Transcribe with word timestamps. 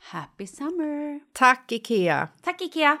Happy 0.00 0.46
summer! 0.46 1.20
Tack, 1.32 1.72
Ikea! 1.72 2.28
Tack 2.42 2.60
Ikea! 2.62 2.98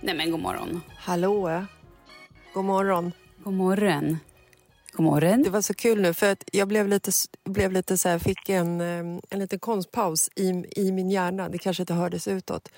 Nej 0.00 0.14
men 0.14 0.30
god 0.30 0.40
morgon. 0.40 0.80
Hallå? 0.98 1.64
God 2.54 2.64
morgon. 2.64 3.12
God 3.44 3.54
morgon. 3.54 4.18
God 4.94 5.04
morgon. 5.04 5.42
Det 5.42 5.50
var 5.50 5.62
så 5.62 5.74
kul 5.74 6.00
nu 6.00 6.14
för 6.14 6.32
att 6.32 6.44
jag 6.52 6.68
blev 6.68 6.88
lite, 6.88 7.10
blev 7.44 7.72
lite 7.72 7.98
så 7.98 8.08
här, 8.08 8.18
fick 8.18 8.48
en, 8.48 8.80
eh, 8.80 9.20
en 9.30 9.38
liten 9.38 9.58
konstpaus 9.58 10.30
i, 10.36 10.64
i 10.76 10.92
min 10.92 11.10
hjärna. 11.10 11.48
Det 11.48 11.58
kanske 11.58 11.82
inte 11.82 11.94
hördes 11.94 12.28
utåt. 12.28 12.68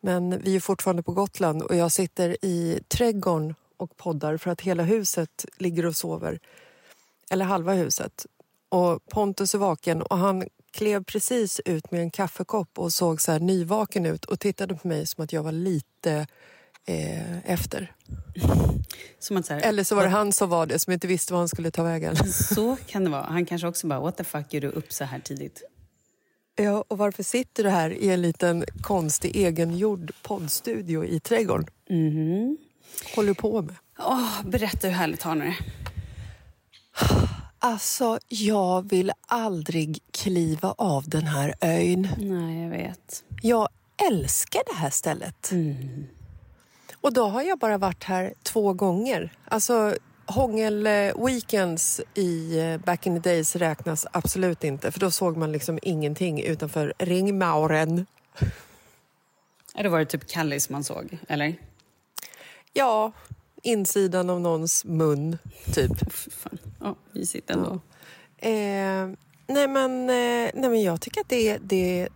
Men 0.00 0.40
vi 0.40 0.56
är 0.56 0.60
fortfarande 0.60 1.02
på 1.02 1.12
Gotland 1.12 1.62
och 1.62 1.76
jag 1.76 1.92
sitter 1.92 2.44
i 2.44 2.80
trädgården 2.88 3.54
och 3.76 3.96
poddar 3.96 4.36
för 4.36 4.50
att 4.50 4.60
hela 4.60 4.82
huset 4.82 5.44
ligger 5.58 5.86
och 5.86 5.96
sover. 5.96 6.40
Eller 7.30 7.44
halva 7.44 7.72
huset. 7.72 8.26
Och 8.68 9.06
Pontus 9.06 9.54
är 9.54 9.58
vaken 9.58 10.02
och 10.02 10.18
han 10.18 10.44
klev 10.70 11.04
precis 11.04 11.60
ut 11.64 11.90
med 11.90 12.00
en 12.00 12.10
kaffekopp 12.10 12.78
och 12.78 12.92
såg 12.92 13.20
så 13.20 13.32
här 13.32 13.40
nyvaken 13.40 14.06
ut 14.06 14.24
och 14.24 14.40
tittade 14.40 14.74
på 14.74 14.88
mig 14.88 15.06
som 15.06 15.24
att 15.24 15.32
jag 15.32 15.42
var 15.42 15.52
lite 15.52 16.26
eh, 16.86 17.50
efter. 17.50 17.94
Som 19.20 19.36
att 19.36 19.46
så 19.46 19.54
här, 19.54 19.60
Eller 19.60 19.84
så 19.84 19.94
var 19.94 20.02
det 20.02 20.08
han 20.08 20.32
som 20.32 20.50
var 20.50 20.66
det, 20.66 20.78
som 20.78 20.92
inte 20.92 21.06
visste 21.06 21.32
var 21.32 21.40
han 21.40 21.48
skulle 21.48 21.70
ta 21.70 21.82
vägen. 21.82 22.16
Så 22.32 22.76
kan 22.86 23.04
det 23.04 23.10
vara. 23.10 23.22
Han 23.22 23.46
kanske 23.46 23.68
också 23.68 23.86
bara, 23.86 24.00
what 24.00 24.16
the 24.16 24.24
fuck 24.24 24.54
gör 24.54 24.60
du 24.60 24.68
upp 24.68 24.92
så 24.92 25.04
här 25.04 25.20
tidigt? 25.20 25.62
Ja, 26.56 26.84
och 26.88 26.98
varför 26.98 27.22
sitter 27.22 27.64
du 27.64 27.70
här 27.70 27.90
i 27.90 28.10
en 28.10 28.22
liten 28.22 28.64
konstig 28.80 29.36
egengjord 29.36 30.12
poddstudio 30.22 31.04
i 31.04 31.20
trädgården? 31.20 31.66
Mhm. 31.90 32.56
håller 33.16 33.28
du 33.28 33.34
på 33.34 33.62
med? 33.62 33.74
Åh, 33.98 34.42
berätta 34.44 34.86
hur 34.88 34.94
härligt 34.94 35.22
har 35.22 35.34
ni 35.34 35.44
det? 35.44 35.56
Alltså, 37.58 38.18
jag 38.28 38.90
vill 38.90 39.12
aldrig 39.26 39.98
kliva 40.10 40.74
av 40.78 41.08
den 41.08 41.22
här 41.26 41.54
ön. 41.60 42.08
Nej, 42.18 42.62
jag 42.62 42.70
vet. 42.70 43.24
Jag 43.42 43.68
älskar 44.10 44.62
det 44.66 44.74
här 44.76 44.90
stället. 44.90 45.50
Och 47.00 47.12
då 47.12 47.26
har 47.26 47.42
jag 47.42 47.58
bara 47.58 47.78
varit 47.78 48.04
här 48.04 48.34
två 48.42 48.72
gånger. 48.72 49.32
Alltså, 49.44 49.94
hångel-weekends 50.26 52.00
i 52.14 52.58
eh, 52.58 52.78
back 52.78 53.06
in 53.06 53.22
the 53.22 53.30
days 53.30 53.56
räknas 53.56 54.06
absolut 54.12 54.64
inte 54.64 54.92
för 54.92 55.00
då 55.00 55.10
såg 55.10 55.36
man 55.36 55.52
liksom 55.52 55.78
ingenting 55.82 56.42
utanför 56.42 56.94
ringmauren. 56.98 58.06
Ja, 59.74 59.82
det 59.82 59.88
var 59.88 59.98
det 59.98 60.04
typ 60.04 60.26
Kallis 60.28 60.70
man 60.70 60.84
såg, 60.84 61.18
eller? 61.28 61.54
Ja, 62.72 63.12
insidan 63.62 64.30
av 64.30 64.40
någons 64.40 64.84
mun, 64.84 65.38
typ. 65.74 66.12
Fan. 66.12 66.58
Ja, 66.80 66.94
mysigt 67.12 67.50
ändå. 67.50 67.80
Eh, 68.38 69.08
nej 69.46 69.68
men, 69.68 70.00
eh, 70.00 70.50
nej 70.54 70.70
men 70.70 70.82
jag 70.82 71.00
tycker 71.00 71.20
att 71.20 71.28
det, 71.28 71.58
det, 71.58 72.08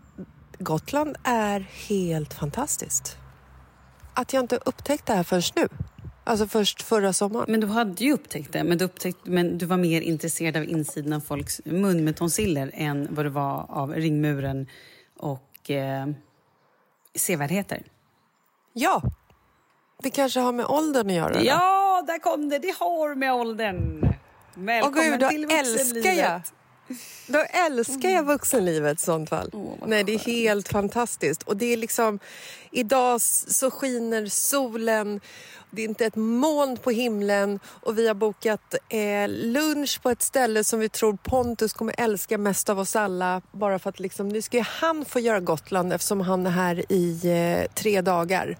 Gotland 0.58 1.16
är 1.24 1.60
helt 1.60 2.34
fantastiskt. 2.34 3.16
Att 4.14 4.32
jag 4.32 4.40
inte 4.42 4.58
upptäckte 4.64 5.12
det 5.12 5.16
här 5.16 5.24
förrän 5.24 5.42
nu. 5.56 5.68
Alltså 6.24 6.46
först 6.46 6.82
förra 6.82 7.12
sommaren. 7.12 7.46
Men 7.48 7.60
du 7.60 7.66
hade 7.66 8.04
ju 8.04 8.12
upptäckt 8.12 8.52
det, 8.52 8.64
men 8.64 8.78
du, 8.78 8.84
upptäckte, 8.84 9.30
men 9.30 9.58
du 9.58 9.66
var 9.66 9.76
mer 9.76 10.00
intresserad 10.00 10.56
av 10.56 10.64
insidan 10.64 11.12
av 11.12 11.20
folks 11.20 11.60
mun 11.64 12.04
med 12.04 12.16
tonsiller 12.16 12.70
än 12.74 13.08
vad 13.10 13.26
du 13.26 13.28
var 13.28 13.66
av 13.68 13.94
ringmuren 13.94 14.66
och 15.16 15.70
eh, 15.70 16.06
sevärdheter. 17.14 17.82
Ja, 18.72 19.02
det 20.02 20.10
kanske 20.10 20.40
har 20.40 20.52
med 20.52 20.66
åldern 20.66 21.06
att 21.06 21.16
göra. 21.16 21.32
då. 21.32 21.44
Ja, 21.44 22.04
där 22.06 22.18
kom 22.18 22.48
det! 22.48 22.58
Det 22.58 22.74
har 22.78 23.14
med 23.14 23.34
åldern. 23.34 24.00
Åh 24.04 24.10
Välkommen 24.54 25.10
gud, 25.10 25.20
då 25.20 25.28
till 25.28 25.50
älskar 25.50 26.12
jag. 26.12 26.40
Då 27.26 27.38
älskar 27.38 28.08
jag 28.08 28.22
vuxenlivet 28.22 29.00
i 29.00 29.02
sånt 29.02 29.28
fall. 29.28 29.50
Nej, 29.86 30.04
det 30.04 30.14
är 30.14 30.18
helt 30.18 30.68
fantastiskt. 30.68 31.42
Och 31.42 31.56
det 31.56 31.72
är 31.72 31.76
liksom, 31.76 32.18
idag 32.70 33.20
så 33.20 33.70
skiner 33.70 34.26
solen, 34.26 35.20
det 35.70 35.82
är 35.82 35.88
inte 35.88 36.06
ett 36.06 36.16
moln 36.16 36.76
på 36.76 36.90
himlen 36.90 37.60
och 37.66 37.98
vi 37.98 38.08
har 38.08 38.14
bokat 38.14 38.74
eh, 38.88 39.28
lunch 39.28 40.02
på 40.02 40.10
ett 40.10 40.22
ställe 40.22 40.64
som 40.64 40.80
vi 40.80 40.88
tror 40.88 41.18
Pontus 41.22 41.72
kommer 41.72 41.94
älska 41.98 42.38
mest 42.38 42.68
av 42.68 42.78
oss 42.78 42.96
alla. 42.96 43.42
Bara 43.52 43.78
för 43.78 43.90
att 43.90 44.00
liksom, 44.00 44.28
nu 44.28 44.42
ska 44.42 44.60
han 44.62 45.04
få 45.04 45.20
göra 45.20 45.40
Gotland 45.40 45.92
eftersom 45.92 46.20
han 46.20 46.46
är 46.46 46.50
här 46.50 46.92
i 46.92 47.20
eh, 47.24 47.72
tre 47.74 48.00
dagar. 48.00 48.58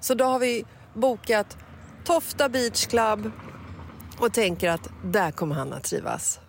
Så 0.00 0.14
då 0.14 0.24
har 0.24 0.38
vi 0.38 0.64
bokat 0.94 1.56
Tofta 2.04 2.48
Beach 2.48 2.86
Club 2.86 3.30
och 4.18 4.32
tänker 4.32 4.70
att 4.70 4.88
där 5.04 5.30
kommer 5.30 5.54
han 5.54 5.72
att 5.72 5.84
trivas. 5.84 6.40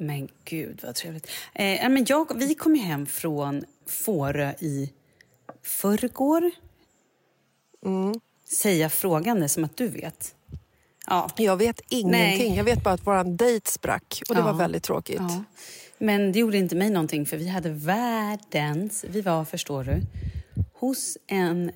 Men 0.00 0.28
gud 0.44 0.80
vad 0.82 0.94
trevligt. 0.94 1.26
Eh, 1.54 1.88
men 1.88 2.04
jag, 2.08 2.38
vi 2.38 2.54
kom 2.54 2.76
ju 2.76 2.82
hem 2.82 3.06
från 3.06 3.64
Fårö 3.86 4.52
i 4.60 4.92
förrgår. 5.62 6.50
Mm. 7.86 8.20
Säga 8.62 8.88
frågande 8.90 9.48
som 9.48 9.64
att 9.64 9.76
du 9.76 9.88
vet. 9.88 10.34
Ja. 11.06 11.30
Jag 11.36 11.56
vet 11.56 11.80
ingenting. 11.88 12.48
Nej. 12.48 12.56
Jag 12.56 12.64
vet 12.64 12.82
bara 12.84 12.94
att 12.94 13.06
våran 13.06 13.36
dejt 13.36 13.70
sprack 13.70 14.22
och 14.28 14.34
det 14.34 14.40
Ja. 14.40 14.44
var 14.44 14.58
väldigt 14.58 14.82
tråkigt. 14.82 15.16
Ja. 15.20 15.44
Men 15.98 16.32
det 16.32 16.38
gjorde 16.38 16.58
inte 16.58 16.76
mig 16.76 16.90
någonting 16.90 17.26
för 17.26 17.36
vi 17.36 17.48
hade 17.48 17.70
världens... 17.70 19.04
Vi 19.08 19.20
var, 19.20 19.44
förstår 19.44 19.84
du, 19.84 20.00
hos 20.74 21.18
en 21.26 21.70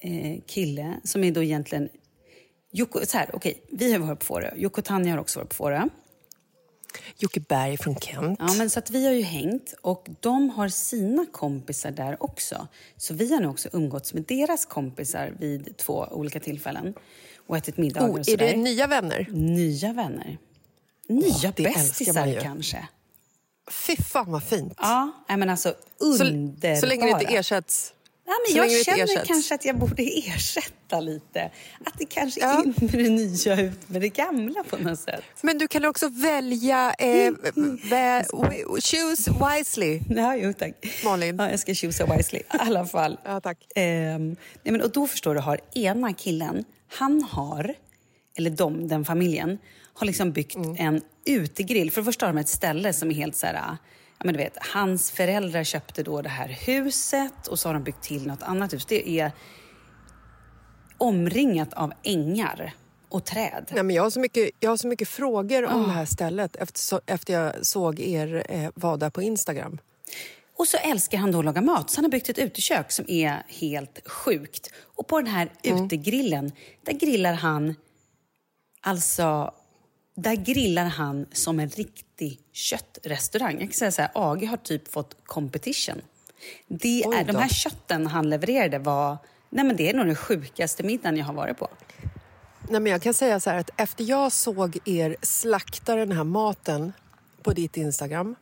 eh, 0.00 0.40
kille 0.46 0.94
som 1.04 1.24
är 1.24 1.32
då 1.32 1.42
egentligen... 1.42 1.88
Jocke, 2.72 3.06
så 3.06 3.18
här, 3.18 3.30
okej, 3.32 3.60
vi 3.70 3.92
har 3.92 3.98
varit 3.98 4.18
på 4.18 4.24
Fårö. 4.24 4.50
Jocke 4.56 4.80
och 4.80 4.84
Tanja 4.84 5.12
har 5.12 5.18
också 5.20 5.38
varit 5.40 5.48
på 5.48 5.54
Fårö. 5.54 5.88
Jocke 7.16 7.40
Berg 7.40 7.76
från 7.76 7.96
Kent. 7.96 8.38
Ja, 8.42 8.54
men 8.58 8.70
så 8.70 8.78
att 8.78 8.90
vi 8.90 9.06
har 9.06 9.12
ju 9.12 9.22
hängt 9.22 9.74
och 9.80 10.08
de 10.20 10.50
har 10.50 10.68
sina 10.68 11.26
kompisar 11.32 11.90
där 11.90 12.22
också. 12.22 12.68
Så 12.96 13.14
vi 13.14 13.32
har 13.32 13.40
nu 13.40 13.46
också 13.46 13.68
umgåtts 13.72 14.14
med 14.14 14.22
deras 14.22 14.66
kompisar 14.66 15.34
vid 15.38 15.76
två 15.76 16.08
olika 16.10 16.40
tillfällen 16.40 16.94
och 17.46 17.56
ätit 17.56 17.76
middagar 17.76 18.08
oh, 18.08 18.12
och 18.12 18.18
är 18.18 18.24
sådär. 18.24 18.46
det 18.46 18.56
nya 18.56 18.86
vänner? 18.86 19.28
Nya 19.30 19.92
vänner. 19.92 20.38
Nya 21.08 21.52
man 21.58 21.72
bästisar 21.72 22.40
kanske. 22.40 22.88
Fy 23.70 23.96
fan 23.96 24.32
vad 24.32 24.42
fint. 24.42 24.74
Ja, 24.76 25.12
men 25.28 25.50
alltså 25.50 25.74
så, 25.98 26.04
underbara. 26.04 26.76
så 26.76 26.86
länge 26.86 27.04
det 27.04 27.10
inte 27.10 27.34
ersätts. 27.34 27.93
Nej, 28.26 28.36
men 28.48 28.56
jag 28.72 28.84
känner 28.84 29.24
kanske 29.24 29.54
att 29.54 29.64
jag 29.64 29.78
borde 29.78 30.02
ersätta 30.26 31.00
lite. 31.00 31.50
Att 31.84 31.98
det 31.98 32.04
kanske 32.06 32.40
Ja. 32.40 32.62
in 32.64 32.74
med 32.80 32.90
det 33.04 33.08
nya, 33.10 33.60
ut 33.60 33.88
med 33.88 34.00
det 34.00 34.08
gamla 34.08 34.64
på 34.64 34.76
något 34.76 34.98
sätt. 35.00 35.22
Men 35.40 35.58
du 35.58 35.68
kan 35.68 35.84
också 35.84 36.08
välja... 36.08 36.94
Eh, 36.98 37.32
vä, 37.90 38.24
choose 38.82 39.30
wisely. 39.30 40.00
Ja, 40.08 40.36
jo 40.36 40.52
tack. 40.52 40.74
Malin. 41.04 41.36
Ja, 41.38 41.50
jag 41.50 41.60
ska 41.60 41.74
choose 41.74 42.04
wisely. 42.16 42.38
I 42.38 42.44
alla 42.48 42.86
fall. 42.86 43.18
Ja, 43.24 43.40
tack. 43.40 43.58
Ehm, 43.74 44.28
nej, 44.62 44.72
men, 44.72 44.80
och 44.82 44.90
då 44.92 45.06
förstår 45.06 45.34
du, 45.34 45.40
har 45.40 45.60
ena 45.74 46.12
killen, 46.12 46.64
han 46.88 47.22
har, 47.22 47.74
eller 48.38 48.50
de, 48.50 48.88
den 48.88 49.04
familjen, 49.04 49.58
har 49.94 50.06
liksom 50.06 50.32
byggt 50.32 50.54
Mm. 50.56 50.76
en 50.78 51.00
utegrill. 51.26 51.90
För 51.90 52.00
det 52.00 52.04
första 52.04 52.26
har 52.26 52.32
de 52.32 52.40
ett 52.40 52.48
ställe 52.48 52.92
som 52.92 53.10
är 53.10 53.14
helt 53.14 53.36
så 53.36 53.46
här, 53.46 53.76
men 54.24 54.34
du 54.34 54.38
vet, 54.38 54.56
hans 54.60 55.10
föräldrar 55.10 55.64
köpte 55.64 56.02
då 56.02 56.22
det 56.22 56.28
här 56.28 56.48
huset 56.48 57.46
och 57.46 57.58
så 57.58 57.68
har 57.68 57.74
de 57.74 57.84
byggt 57.84 58.02
till 58.02 58.26
något 58.26 58.42
annat 58.42 58.72
hus. 58.72 58.86
Det 58.86 59.20
är 59.20 59.32
omringat 60.98 61.74
av 61.74 61.92
ängar 62.02 62.72
och 63.08 63.24
träd. 63.24 63.66
Nej, 63.70 63.82
men 63.82 63.96
jag, 63.96 64.02
har 64.02 64.10
så 64.10 64.20
mycket, 64.20 64.50
jag 64.60 64.70
har 64.70 64.76
så 64.76 64.88
mycket 64.88 65.08
frågor 65.08 65.64
om 65.64 65.82
det 65.82 65.92
här 65.92 66.04
stället 66.04 66.56
efter, 66.56 66.78
så, 66.78 67.00
efter 67.06 67.32
jag 67.32 67.66
såg 67.66 68.00
er 68.00 68.46
eh, 68.48 68.70
vara 68.74 68.96
där 68.96 69.10
på 69.10 69.22
Instagram. 69.22 69.78
Och 70.56 70.68
så 70.68 70.76
älskar 70.76 71.18
han 71.18 71.32
då 71.32 71.38
att 71.38 71.44
laga 71.44 71.60
mat, 71.60 71.90
så 71.90 71.96
han 71.96 72.04
har 72.04 72.10
byggt 72.10 72.28
ett 72.28 72.38
utekök 72.38 72.92
som 72.92 73.04
är 73.08 73.42
helt 73.48 74.08
sjukt. 74.08 74.70
Och 74.96 75.06
på 75.06 75.20
den 75.20 75.30
här 75.30 75.52
utegrillen, 75.62 76.52
där 76.82 76.92
grillar 76.92 77.34
han... 77.34 77.74
Alltså, 78.80 79.54
där 80.14 80.34
grillar 80.34 80.84
han 80.84 81.26
som 81.32 81.60
en 81.60 81.68
riktig 81.68 82.40
köttrestaurang. 82.52 83.52
Jag 83.52 83.68
kan 83.68 83.72
säga 83.72 83.90
så 83.90 84.02
här, 84.02 84.10
AG 84.14 84.46
har 84.46 84.56
typ 84.56 84.88
fått 84.88 85.16
competition. 85.24 86.02
Det 86.66 87.02
är, 87.02 87.24
de 87.24 87.36
här 87.36 87.48
kötten 87.48 88.06
han 88.06 88.30
levererade 88.30 88.78
var... 88.78 89.18
Nej 89.50 89.64
men 89.64 89.76
det 89.76 89.90
är 89.90 89.94
nog 89.94 90.06
den 90.06 90.16
sjukaste 90.16 90.82
middagen 90.82 91.16
jag 91.16 91.24
har 91.24 91.34
varit 91.34 91.58
på. 91.58 91.68
Nej, 92.68 92.80
men 92.80 92.92
jag 92.92 93.02
kan 93.02 93.14
säga 93.14 93.40
så 93.40 93.50
här 93.50 93.58
att 93.58 93.70
efter 93.76 94.04
jag 94.04 94.32
såg 94.32 94.78
er 94.84 95.16
slakta 95.22 95.96
den 95.96 96.12
här 96.12 96.24
maten 96.24 96.92
på 97.42 97.52
ditt 97.52 97.76
Instagram 97.76 98.36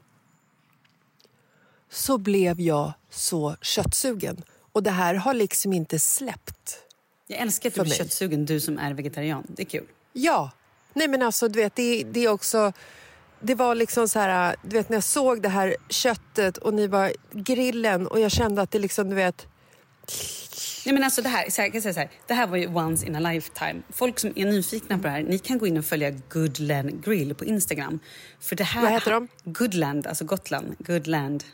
så 1.90 2.18
blev 2.18 2.60
jag 2.60 2.92
så 3.10 3.56
köttsugen. 3.60 4.44
Och 4.72 4.82
det 4.82 4.90
här 4.90 5.14
har 5.14 5.34
liksom 5.34 5.72
inte 5.72 5.98
släppt. 5.98 6.78
Jag 7.26 7.38
älskar 7.38 7.68
att 7.68 7.74
du 7.74 7.80
blir 7.80 7.90
mig. 7.90 7.98
köttsugen, 7.98 8.46
du 8.46 8.60
som 8.60 8.78
är 8.78 8.94
vegetarian. 8.94 9.46
Det 9.48 9.62
är 9.62 9.66
kul. 9.66 9.86
Ja, 10.12 10.50
nej 10.94 11.08
men 11.08 11.22
alltså 11.22 11.48
du 11.48 11.60
vet 11.60 11.76
det, 11.76 12.02
det 12.04 12.24
är 12.24 12.28
också... 12.28 12.72
Det 13.44 13.54
var 13.54 13.74
liksom 13.74 14.08
så 14.08 14.18
här, 14.18 14.56
du 14.62 14.76
vet 14.76 14.88
när 14.88 14.96
jag 14.96 15.04
såg 15.04 15.42
det 15.42 15.48
här 15.48 15.76
köttet 15.88 16.56
och 16.58 16.74
ni 16.74 16.86
var 16.86 17.12
grillen 17.32 18.06
och 18.06 18.20
jag 18.20 18.30
kände 18.30 18.62
att 18.62 18.70
det 18.70 18.78
liksom, 18.78 19.10
du 19.10 19.16
vet... 19.16 19.46
Nej, 20.86 20.94
men 20.94 21.04
alltså 21.04 21.22
det, 21.22 21.28
här, 21.28 21.50
så 21.50 21.60
här, 21.60 21.66
jag 21.66 21.72
kan 21.72 21.82
säga 21.82 21.94
så 21.94 22.00
här, 22.00 22.10
det 22.26 22.34
här 22.34 22.46
var 22.46 22.56
ju 22.56 22.66
once 22.66 23.06
in 23.06 23.16
a 23.16 23.20
lifetime. 23.20 23.82
Folk 23.92 24.18
som 24.18 24.32
är 24.36 24.44
nyfikna 24.46 24.96
på 24.98 25.02
det 25.02 25.10
här, 25.10 25.22
ni 25.22 25.38
kan 25.38 25.58
gå 25.58 25.66
in 25.66 25.78
och 25.78 25.84
följa 25.84 26.10
Goodland 26.10 27.04
Grill 27.04 27.34
på 27.34 27.44
Instagram. 27.44 27.98
För 28.40 28.56
det 28.56 28.64
här, 28.64 28.82
Vad 28.82 28.90
heter 28.90 29.10
de? 29.10 29.28
Goodland, 29.44 30.06
alltså 30.06 30.24
Gotland. 30.24 30.76
Goodland. 30.78 31.44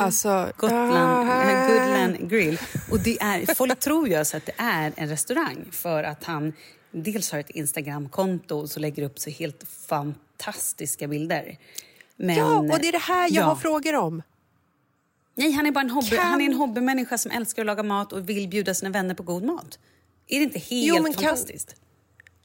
Alltså, 0.00 0.52
Gotland, 0.56 1.30
Ah. 1.30 1.66
Goodland 1.68 2.30
Grill. 2.30 2.58
Och 2.90 3.00
det 3.00 3.20
är, 3.22 3.54
folk 3.54 3.80
tror 3.80 4.08
ju 4.08 4.14
alltså 4.14 4.36
att 4.36 4.46
det 4.46 4.54
är 4.56 4.92
en 4.96 5.08
restaurang 5.08 5.68
för 5.72 6.02
att 6.02 6.24
han 6.24 6.52
dels 6.90 7.30
har 7.32 7.38
ett 7.38 7.50
Instagramkonto 7.50 8.56
och 8.58 8.70
så 8.70 8.80
lägger 8.80 9.02
upp 9.02 9.18
så 9.18 9.30
helt 9.30 9.64
fantastiska 9.68 11.08
bilder. 11.08 11.58
Men, 12.16 12.36
Ja, 12.36 12.58
och 12.58 12.78
det 12.80 12.88
är 12.88 12.92
det 12.92 12.98
här 12.98 13.22
jag 13.22 13.32
Ja. 13.32 13.42
har 13.44 13.56
frågor 13.56 13.94
om. 13.94 14.22
Nej, 15.34 15.52
han 15.52 15.66
är 15.66 15.70
bara 15.72 15.80
en, 15.80 15.90
hobby, 15.90 16.08
Kan- 16.08 16.26
han 16.26 16.40
är 16.40 16.44
en 16.46 16.52
hobbymänniska 16.54 17.18
som 17.18 17.30
älskar 17.30 17.62
att 17.62 17.66
laga 17.66 17.82
mat 17.82 18.12
och 18.12 18.28
vill 18.28 18.48
bjuda 18.48 18.74
sina 18.74 18.90
vänner 18.90 19.14
på 19.14 19.22
god 19.22 19.42
mat. 19.44 19.78
Är 20.28 20.38
det 20.38 20.44
inte 20.44 20.58
helt 20.58 20.86
Jo, 20.86 21.02
men 21.02 21.12
kan- 21.12 21.22
fantastiskt? 21.22 21.76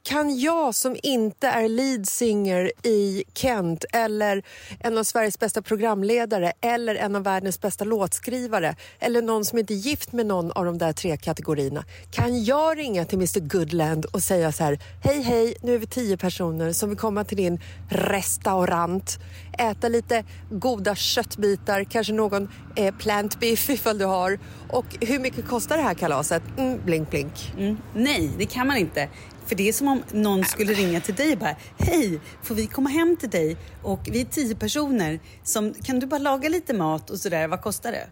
Kan 0.06 0.38
jag 0.38 0.74
som 0.74 0.96
inte 1.02 1.48
är 1.48 1.68
lead 1.68 2.08
singer 2.08 2.72
i 2.82 3.24
Kent 3.34 3.84
eller 3.92 4.42
en 4.80 4.98
av 4.98 5.04
Sveriges 5.04 5.38
bästa 5.38 5.62
programledare 5.62 6.52
eller 6.60 6.94
en 6.94 7.16
av 7.16 7.22
världens 7.22 7.60
bästa 7.60 7.84
låtskrivare 7.84 8.76
eller 8.98 9.22
någon 9.22 9.44
som 9.44 9.58
inte 9.58 9.74
är 9.74 9.76
gift 9.76 10.12
med 10.12 10.26
någon 10.26 10.52
av 10.52 10.64
de 10.64 10.78
där 10.78 10.92
tre 10.92 11.16
kategorierna. 11.16 11.84
Kan 12.10 12.44
jag 12.44 12.78
ringa 12.78 13.04
till 13.04 13.18
Mr 13.18 13.40
Goodland 13.40 14.04
och 14.04 14.22
säga 14.22 14.52
så 14.52 14.64
här, 14.64 14.78
hej 15.04 15.22
hej, 15.22 15.56
nu 15.62 15.74
är 15.74 15.78
vi 15.78 15.86
tio 15.86 16.16
personer 16.16 16.72
som 16.72 16.88
vill 16.88 16.98
komma 16.98 17.24
till 17.24 17.36
din 17.36 17.60
restaurant, 17.88 19.18
äta 19.58 19.88
lite 19.88 20.24
goda 20.50 20.94
köttbitar, 20.94 21.84
kanske 21.84 22.12
någon 22.12 22.48
eh, 22.76 22.94
plant 22.94 23.40
beef 23.40 23.70
ifall 23.70 23.98
du 23.98 24.04
har. 24.04 24.38
Och 24.70 24.86
hur 25.00 25.18
mycket 25.18 25.48
kostar 25.48 25.76
det 25.76 25.82
här 25.82 25.94
kalaset? 25.94 26.42
Mm, 26.58 26.80
blink 26.84 27.10
blink. 27.10 27.52
Mm. 27.58 27.76
Nej, 27.94 28.30
det 28.38 28.46
kan 28.46 28.66
man 28.66 28.76
inte. 28.76 29.08
För 29.46 29.54
det 29.54 29.68
är 29.68 29.72
som 29.72 29.88
om 29.88 30.02
någon 30.12 30.44
skulle 30.44 30.72
ringa 30.72 31.00
till 31.00 31.14
dig 31.14 31.32
och 31.32 31.38
bara 31.38 31.56
Hej, 31.78 32.20
får 32.42 32.54
vi 32.54 32.66
komma 32.66 32.90
hem 32.90 33.16
till 33.16 33.30
dig? 33.30 33.56
Och 33.82 34.00
vi 34.12 34.20
är 34.20 34.24
tio 34.24 34.54
personer. 34.54 35.20
Som, 35.44 35.74
kan 35.74 36.00
du 36.00 36.06
bara 36.06 36.18
laga 36.18 36.48
lite 36.48 36.74
mat 36.74 37.10
och 37.10 37.18
sådär? 37.18 37.48
Vad 37.48 37.62
kostar 37.62 37.92
det? 37.92 38.08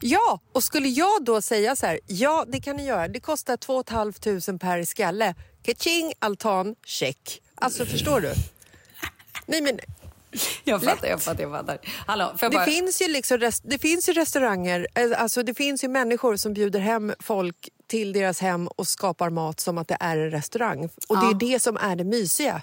Ja, 0.00 0.40
och 0.52 0.64
skulle 0.64 0.88
jag 0.88 1.24
då 1.24 1.42
säga 1.42 1.76
så 1.76 1.86
här, 1.86 2.00
ja 2.06 2.44
det 2.48 2.60
kan 2.60 2.76
ni 2.76 2.86
göra, 2.86 3.08
det 3.08 3.20
kostar 3.20 3.56
2 3.56 3.84
500 3.88 4.58
per 4.58 4.84
skalle. 4.84 5.34
Kaching, 5.62 6.12
altan, 6.18 6.74
check. 6.86 7.40
Alltså 7.54 7.86
förstår 7.86 8.20
du? 8.20 8.32
Nej 9.46 9.62
men 9.62 9.78
Jag 10.64 10.84
Lätt. 10.84 10.90
fattar, 10.90 11.08
jag 11.08 11.22
fattar, 11.22 11.42
jag 11.42 11.52
fattar. 11.52 11.78
Hallå, 12.06 12.34
jag 12.40 12.50
det 12.50 12.54
bara... 12.54 12.64
finns 12.64 13.02
ju 13.02 13.08
liksom 13.08 13.50
det 13.62 13.78
finns 13.78 14.08
ju 14.08 14.12
restauranger, 14.12 14.86
eh, 14.94 15.22
alltså 15.22 15.42
det 15.42 15.54
finns 15.54 15.84
ju 15.84 15.88
människor 15.88 16.36
som 16.36 16.54
bjuder 16.54 16.80
hem 16.80 17.12
folk 17.18 17.68
till 17.86 18.12
deras 18.12 18.40
hem 18.40 18.66
och 18.66 18.86
skapar 18.86 19.30
mat 19.30 19.60
som 19.60 19.78
att 19.78 19.88
det 19.88 19.96
är 20.00 20.16
en 20.16 20.30
restaurang. 20.30 20.88
Och 21.08 21.20
det 21.20 21.26
är 21.26 21.52
det 21.52 21.62
som 21.62 21.76
är 21.76 21.96
det 21.96 22.04
mysiga. 22.04 22.62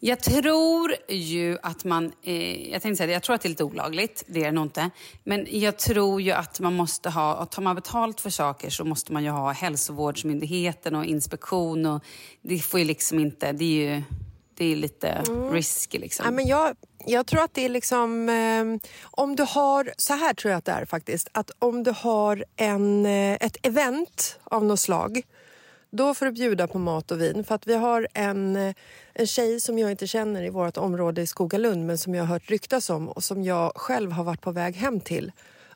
Jag 0.00 0.20
tror 0.20 0.94
ju 1.08 1.58
att 1.62 1.84
man... 1.84 2.12
Eh, 2.22 2.70
jag 2.72 2.82
tänkte 2.82 2.96
säga, 2.96 3.12
jag 3.12 3.22
tror 3.22 3.34
att 3.34 3.42
det 3.42 3.46
är 3.46 3.50
lite 3.50 3.64
olagligt, 3.64 4.24
det 4.26 4.40
är 4.40 4.44
det 4.44 4.52
nog 4.52 4.64
inte. 4.64 4.90
Men 5.24 5.46
jag 5.50 5.78
tror 5.78 6.20
ju 6.20 6.32
att 6.32 6.60
man 6.60 6.74
måste 6.74 7.10
ha... 7.10 7.46
Tar 7.46 7.62
man 7.62 7.74
betalt 7.74 8.20
för 8.20 8.30
saker 8.30 8.70
så 8.70 8.84
måste 8.84 9.12
man 9.12 9.24
ju 9.24 9.30
ha 9.30 9.52
hälsovårdsmyndigheten 9.52 10.94
och 10.94 11.04
inspektion. 11.04 11.86
Och 11.86 12.04
det 12.42 12.58
får 12.58 12.80
ju 12.80 12.86
liksom 12.86 13.18
inte... 13.18 13.52
Det 13.52 13.64
är 13.64 13.94
ju 13.94 14.02
det 14.56 14.72
är 14.72 14.76
lite 14.76 15.08
mm. 15.08 15.52
risky 15.52 15.98
liksom. 15.98 16.24
Ja, 16.24 16.30
men 16.30 16.46
jag, 16.46 16.76
jag 17.06 17.26
tror 17.26 17.42
att 17.42 17.54
det 17.54 17.64
är 17.64 17.68
liksom... 17.68 18.28
Eh, 18.28 18.90
om 19.02 19.36
du 19.36 19.42
har... 19.42 19.92
Så 19.96 20.14
här 20.14 20.34
tror 20.34 20.50
jag 20.50 20.58
att 20.58 20.64
det 20.64 20.72
är 20.72 20.84
faktiskt. 20.84 21.28
Att 21.32 21.50
om 21.58 21.82
du 21.82 21.90
har 21.90 22.44
en, 22.56 23.06
eh, 23.06 23.32
ett 23.40 23.56
event 23.66 24.38
av 24.44 24.64
något 24.64 24.80
slag 24.80 25.22
då 25.96 26.14
får 26.14 26.26
du 26.26 26.32
bjuda 26.32 26.66
på 26.66 26.78
mat 26.78 27.10
och 27.10 27.20
vin. 27.20 27.44
För 27.44 27.54
att 27.54 27.66
vi 27.66 27.74
har 27.74 28.08
en, 28.14 28.56
eh, 28.56 28.74
en 29.12 29.26
tjej 29.26 29.60
som 29.60 29.78
jag 29.78 29.90
inte 29.90 30.06
känner 30.06 30.42
i 30.42 30.50
vårt 30.50 30.76
område 30.76 31.22
i 31.22 31.26
Skogalund 31.26 31.86
men 31.86 31.98
som 31.98 32.14
jag 32.14 32.22
har 32.22 32.28
hört 32.28 32.50
ryktas 32.50 32.90
om 32.90 33.08
och 33.08 33.24
som 33.24 33.42
jag 33.42 33.72
själv 33.74 34.12
har 34.12 34.24
varit 34.24 34.40
på 34.40 34.52
väg 34.52 34.76
hem 34.76 35.00
till. 35.00 35.32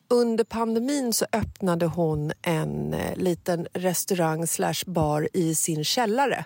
Under 0.08 0.44
pandemin 0.44 1.12
så 1.12 1.26
öppnade 1.32 1.86
hon 1.86 2.32
en 2.42 2.94
eh, 2.94 3.16
liten 3.16 3.66
restaurang 3.72 4.46
slash 4.46 4.84
bar 4.86 5.28
i 5.32 5.54
sin 5.54 5.84
källare. 5.84 6.44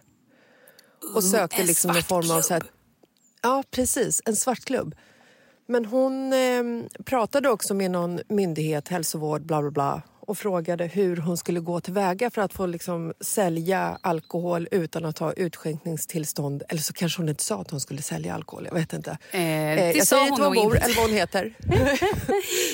Och 1.15 1.25
sökte 1.25 1.61
en 1.61 1.67
liksom 1.67 1.91
en 1.91 2.03
form 2.03 2.31
av... 2.31 2.41
Så 2.43 2.55
här, 2.55 2.63
ja, 3.43 3.63
precis. 3.71 4.23
En 4.25 4.37
svartklubb. 4.37 4.95
Men 5.67 5.85
hon 5.85 6.33
eh, 6.33 6.65
pratade 7.05 7.49
också 7.51 7.75
med 7.75 7.91
någon 7.91 8.21
myndighet, 8.29 8.89
hälsovård, 8.89 9.43
bla 9.47 9.63
bla 9.63 9.71
bla 9.71 10.03
och 10.27 10.39
frågade 10.39 10.87
hur 10.87 11.17
hon 11.17 11.37
skulle 11.37 11.61
gå 11.61 11.81
tillväga 11.81 12.31
för 12.31 12.43
att 12.43 12.53
få 12.53 12.67
liksom 12.67 13.13
sälja 13.21 13.99
alkohol 14.01 14.69
utan 14.71 15.05
att 15.05 15.19
ha 15.19 15.33
utskänkningstillstånd. 15.33 16.63
Eller 16.69 16.81
så 16.81 16.93
kanske 16.93 17.23
hon 17.23 17.29
inte 17.29 17.45
sa 17.45 17.61
att 17.61 17.71
hon 17.71 17.81
skulle 17.81 18.03
sälja 18.03 18.35
alkohol. 18.35 18.65
Jag 18.65 18.75
vet 18.75 18.93
inte. 18.93 19.11
Eh, 19.11 19.19
det 19.31 19.39
eh, 19.39 19.97
jag 19.97 20.07
säger 20.07 20.27
inte 20.27 20.41
var 20.41 20.49
hon 20.49 20.55
bor 20.55 20.77
eller 20.77 20.97
vad 20.97 21.05
hon 21.05 21.17
heter. 21.17 21.55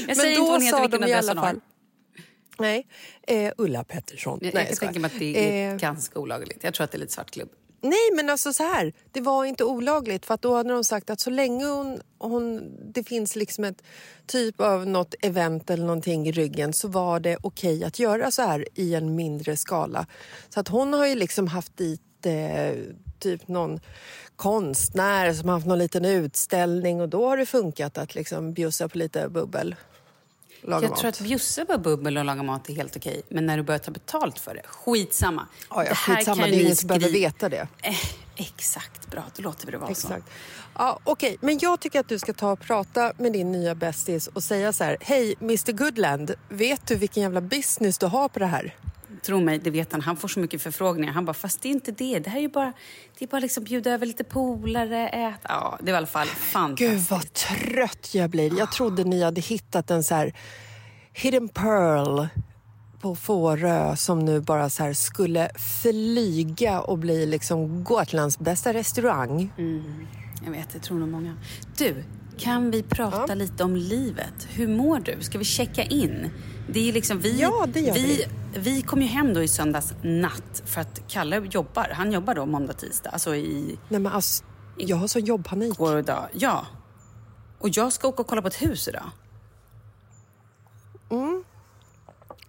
jag 0.08 0.16
säger 0.16 0.38
inte 0.38 0.52
hon 0.52 0.62
heter, 0.62 0.80
vilken 0.80 1.02
adress 1.02 1.28
hon 1.28 1.38
har. 1.38 1.60
Nej, 2.58 2.86
eh, 3.26 3.52
Ulla 3.56 3.84
Pettersson. 3.84 4.38
Jag, 4.42 4.54
Nej, 4.54 4.62
jag, 4.62 4.72
jag 4.72 4.78
tänker 4.78 5.00
mig 5.00 5.10
att 5.14 5.18
det 5.18 5.54
är 5.54 5.72
eh, 5.72 5.76
ganska 5.76 6.18
olagligt. 6.18 6.64
Jag 6.64 6.74
tror 6.74 6.84
att 6.84 6.90
det 6.90 6.96
är 6.96 7.00
lite 7.00 7.12
svartklubb. 7.12 7.48
Nej, 7.80 8.10
men 8.14 8.30
alltså 8.30 8.52
så 8.52 8.62
här. 8.62 8.92
Det 9.12 9.20
var 9.20 9.44
inte 9.44 9.64
olagligt. 9.64 10.26
För 10.26 10.34
att 10.34 10.42
då 10.42 10.56
hade 10.56 10.72
de 10.72 10.84
sagt 10.84 11.10
att 11.10 11.20
så 11.20 11.30
länge 11.30 11.66
hon, 11.66 12.00
hon, 12.18 12.72
det 12.92 13.04
finns 13.04 13.36
liksom 13.36 13.64
ett 13.64 13.82
typ 14.26 14.60
av 14.60 14.86
något 14.86 15.14
event 15.22 15.70
eller 15.70 15.84
någonting 15.84 16.28
i 16.28 16.32
ryggen 16.32 16.72
så 16.72 16.88
var 16.88 17.20
det 17.20 17.36
okej 17.42 17.76
okay 17.76 17.86
att 17.86 17.98
göra 17.98 18.30
så 18.30 18.42
här 18.42 18.68
i 18.74 18.94
en 18.94 19.14
mindre 19.14 19.56
skala. 19.56 20.06
Så 20.48 20.60
att 20.60 20.68
hon 20.68 20.92
har 20.92 21.06
ju 21.06 21.14
liksom 21.14 21.46
haft 21.46 21.76
dit 21.76 22.26
eh, 22.26 22.74
typ 23.18 23.48
någon 23.48 23.80
konstnär 24.36 25.32
som 25.32 25.48
har 25.48 25.56
haft 25.56 25.66
någon 25.66 25.78
liten 25.78 26.04
utställning 26.04 27.00
och 27.00 27.08
då 27.08 27.28
har 27.28 27.36
det 27.36 27.46
funkat 27.46 27.98
att 27.98 28.14
liksom 28.14 28.52
bjussa 28.52 28.88
på 28.88 28.98
lite 28.98 29.28
bubbel. 29.28 29.76
Laga 30.62 30.84
jag 30.84 30.90
mat. 30.90 30.98
tror 30.98 31.08
att 31.08 31.20
bjussa 31.20 31.64
på 31.64 31.78
bubbel 31.78 32.16
och 32.16 32.24
laga 32.24 32.42
mat 32.42 32.68
är 32.68 32.74
helt 32.74 32.96
okej. 32.96 33.22
Men 33.28 33.46
när 33.46 33.56
du 33.56 33.62
börjar 33.62 33.78
ta 33.78 33.90
betalt 33.90 34.38
för 34.38 34.54
det, 34.54 34.62
skitsamma. 34.66 35.46
Ja, 35.70 35.84
ja, 35.84 35.88
det 35.88 35.94
skitsamma. 35.94 36.46
Det 36.46 36.56
är 36.56 36.60
ingen 36.60 36.76
som 36.76 36.86
behöver 36.86 37.10
veta 37.10 37.48
det. 37.48 37.68
Eh, 37.82 37.94
exakt, 38.36 39.10
bra. 39.10 39.22
Då 39.36 39.42
låter 39.42 39.66
vi 39.66 39.72
det 39.72 39.78
vara 39.78 39.90
exakt. 39.90 40.26
så. 40.26 40.32
Ja, 40.74 41.00
Okej, 41.04 41.28
okay. 41.28 41.38
men 41.40 41.58
jag 41.62 41.80
tycker 41.80 42.00
att 42.00 42.08
du 42.08 42.18
ska 42.18 42.32
ta 42.32 42.52
och 42.52 42.60
prata 42.60 43.12
med 43.18 43.32
din 43.32 43.52
nya 43.52 43.74
bästis 43.74 44.26
och 44.26 44.42
säga 44.42 44.72
så 44.72 44.84
här. 44.84 44.96
Hej, 45.00 45.34
Mr 45.40 45.72
Goodland. 45.72 46.34
Vet 46.48 46.86
du 46.86 46.94
vilken 46.94 47.22
jävla 47.22 47.40
business 47.40 47.98
du 47.98 48.06
har 48.06 48.28
på 48.28 48.38
det 48.38 48.46
här? 48.46 48.74
Tro 49.22 49.40
mig, 49.40 49.58
det 49.58 49.70
vet 49.70 49.92
han. 49.92 50.00
Han 50.00 50.16
får 50.16 50.28
så 50.28 50.40
mycket 50.40 50.62
förfrågningar. 50.62 51.12
Han 51.12 51.24
bara, 51.24 51.34
fast 51.34 51.62
det 51.62 51.68
är 51.68 51.70
inte 51.70 51.92
det. 51.92 52.18
Det 52.18 52.30
här 52.30 52.38
är 52.38 52.42
ju 52.42 52.48
bara, 52.48 52.72
det 53.18 53.24
är 53.24 53.28
bara 53.28 53.40
liksom 53.40 53.64
bjuda 53.64 53.90
över 53.90 54.06
lite 54.06 54.24
polare, 54.24 55.08
äta. 55.08 55.48
Ja, 55.48 55.78
det 55.80 55.92
var 55.92 55.96
i 55.96 55.98
alla 55.98 56.06
fall 56.06 56.26
fantastiskt. 56.26 56.90
Gud 56.90 57.18
vad 57.18 57.32
trött 57.32 58.14
jag 58.14 58.30
blir. 58.30 58.58
Jag 58.58 58.72
trodde 58.72 59.04
ni 59.04 59.22
hade 59.22 59.40
hittat 59.40 59.90
en 59.90 60.04
så 60.04 60.14
här 60.14 60.34
hidden 61.12 61.48
pearl 61.48 62.26
på 63.00 63.16
Fårö 63.16 63.96
som 63.96 64.18
nu 64.18 64.40
bara 64.40 64.70
så 64.70 64.94
skulle 64.94 65.50
flyga 65.82 66.80
och 66.80 66.98
bli 66.98 67.26
liksom 67.26 67.84
Gotlands 67.84 68.38
bästa 68.38 68.72
restaurang. 68.72 69.52
Mm, 69.58 70.06
jag 70.44 70.50
vet, 70.50 70.70
det 70.72 70.78
tror 70.78 70.98
nog 70.98 71.08
många. 71.08 71.36
Du, 71.78 72.04
kan 72.38 72.70
vi 72.70 72.82
prata 72.82 73.24
ja. 73.28 73.34
lite 73.34 73.64
om 73.64 73.76
livet? 73.76 74.48
Hur 74.50 74.68
mår 74.68 75.00
du? 75.00 75.16
Ska 75.20 75.38
vi 75.38 75.44
checka 75.44 75.82
in? 75.82 76.30
Det 76.72 76.88
är 76.88 76.92
liksom 76.92 77.18
vi, 77.18 77.40
ja, 77.40 77.66
det 77.68 77.80
gör 77.80 77.94
vi. 77.94 78.26
Vi, 78.54 78.60
vi 78.60 78.82
kom 78.82 79.02
ju 79.02 79.08
hem 79.08 79.34
då 79.34 79.42
i 79.42 79.48
söndags 79.48 79.94
natt 80.02 80.62
för 80.64 80.80
att 80.80 81.08
Kalle 81.08 81.48
jobbar. 81.50 81.88
Han 81.92 82.12
jobbar 82.12 82.34
då 82.34 82.46
måndag, 82.46 82.72
tisdag. 82.72 83.10
Alltså 83.10 83.36
i... 83.36 83.78
Nej 83.88 84.00
men 84.00 84.12
alltså, 84.12 84.44
jag 84.76 84.96
har 84.96 85.06
så 85.06 85.18
jobbpanik. 85.18 85.76
Går 85.76 86.02
dag. 86.02 86.28
Ja. 86.32 86.66
Och 87.58 87.68
jag 87.68 87.92
ska 87.92 88.08
åka 88.08 88.22
och 88.22 88.28
kolla 88.28 88.42
på 88.42 88.48
ett 88.48 88.62
hus 88.62 88.88
idag. 88.88 89.10
Mm. 91.10 91.44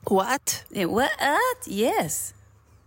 What? 0.09 0.65
What? 0.69 1.67
Yes. 1.67 2.33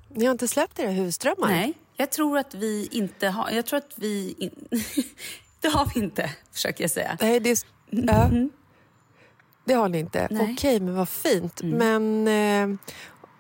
Ni 0.09 0.25
har 0.25 0.33
inte 0.33 0.49
släppt 0.49 0.79
era 0.79 0.91
husdrömmar? 0.91 1.49
Nej, 1.49 1.75
jag 1.97 2.13
tror 2.13 2.39
att 2.39 2.55
vi 2.55 2.89
inte 2.91 3.29
har... 3.29 3.51
Jag 3.51 3.67
tror 3.67 3.79
att 3.79 3.93
vi... 3.97 4.35
In... 4.39 4.51
det 5.61 5.69
har 5.69 5.91
vi 5.95 6.01
inte, 6.01 6.31
försöker 6.53 6.85
jag 6.85 6.91
säga. 6.91 7.17
Nej, 7.21 7.41
det 7.41 7.51
är... 7.51 7.59
Ja. 7.91 8.25
Mm. 8.25 8.51
Det 9.65 9.75
har 9.75 9.89
ni 9.89 9.99
inte? 9.99 10.29
Okej, 10.31 10.53
okay, 10.53 10.81
men 10.81 10.95
vad 10.95 11.09
fint. 11.09 11.61
Mm. 11.61 11.79
Men 11.79 12.73
eh, 12.73 12.79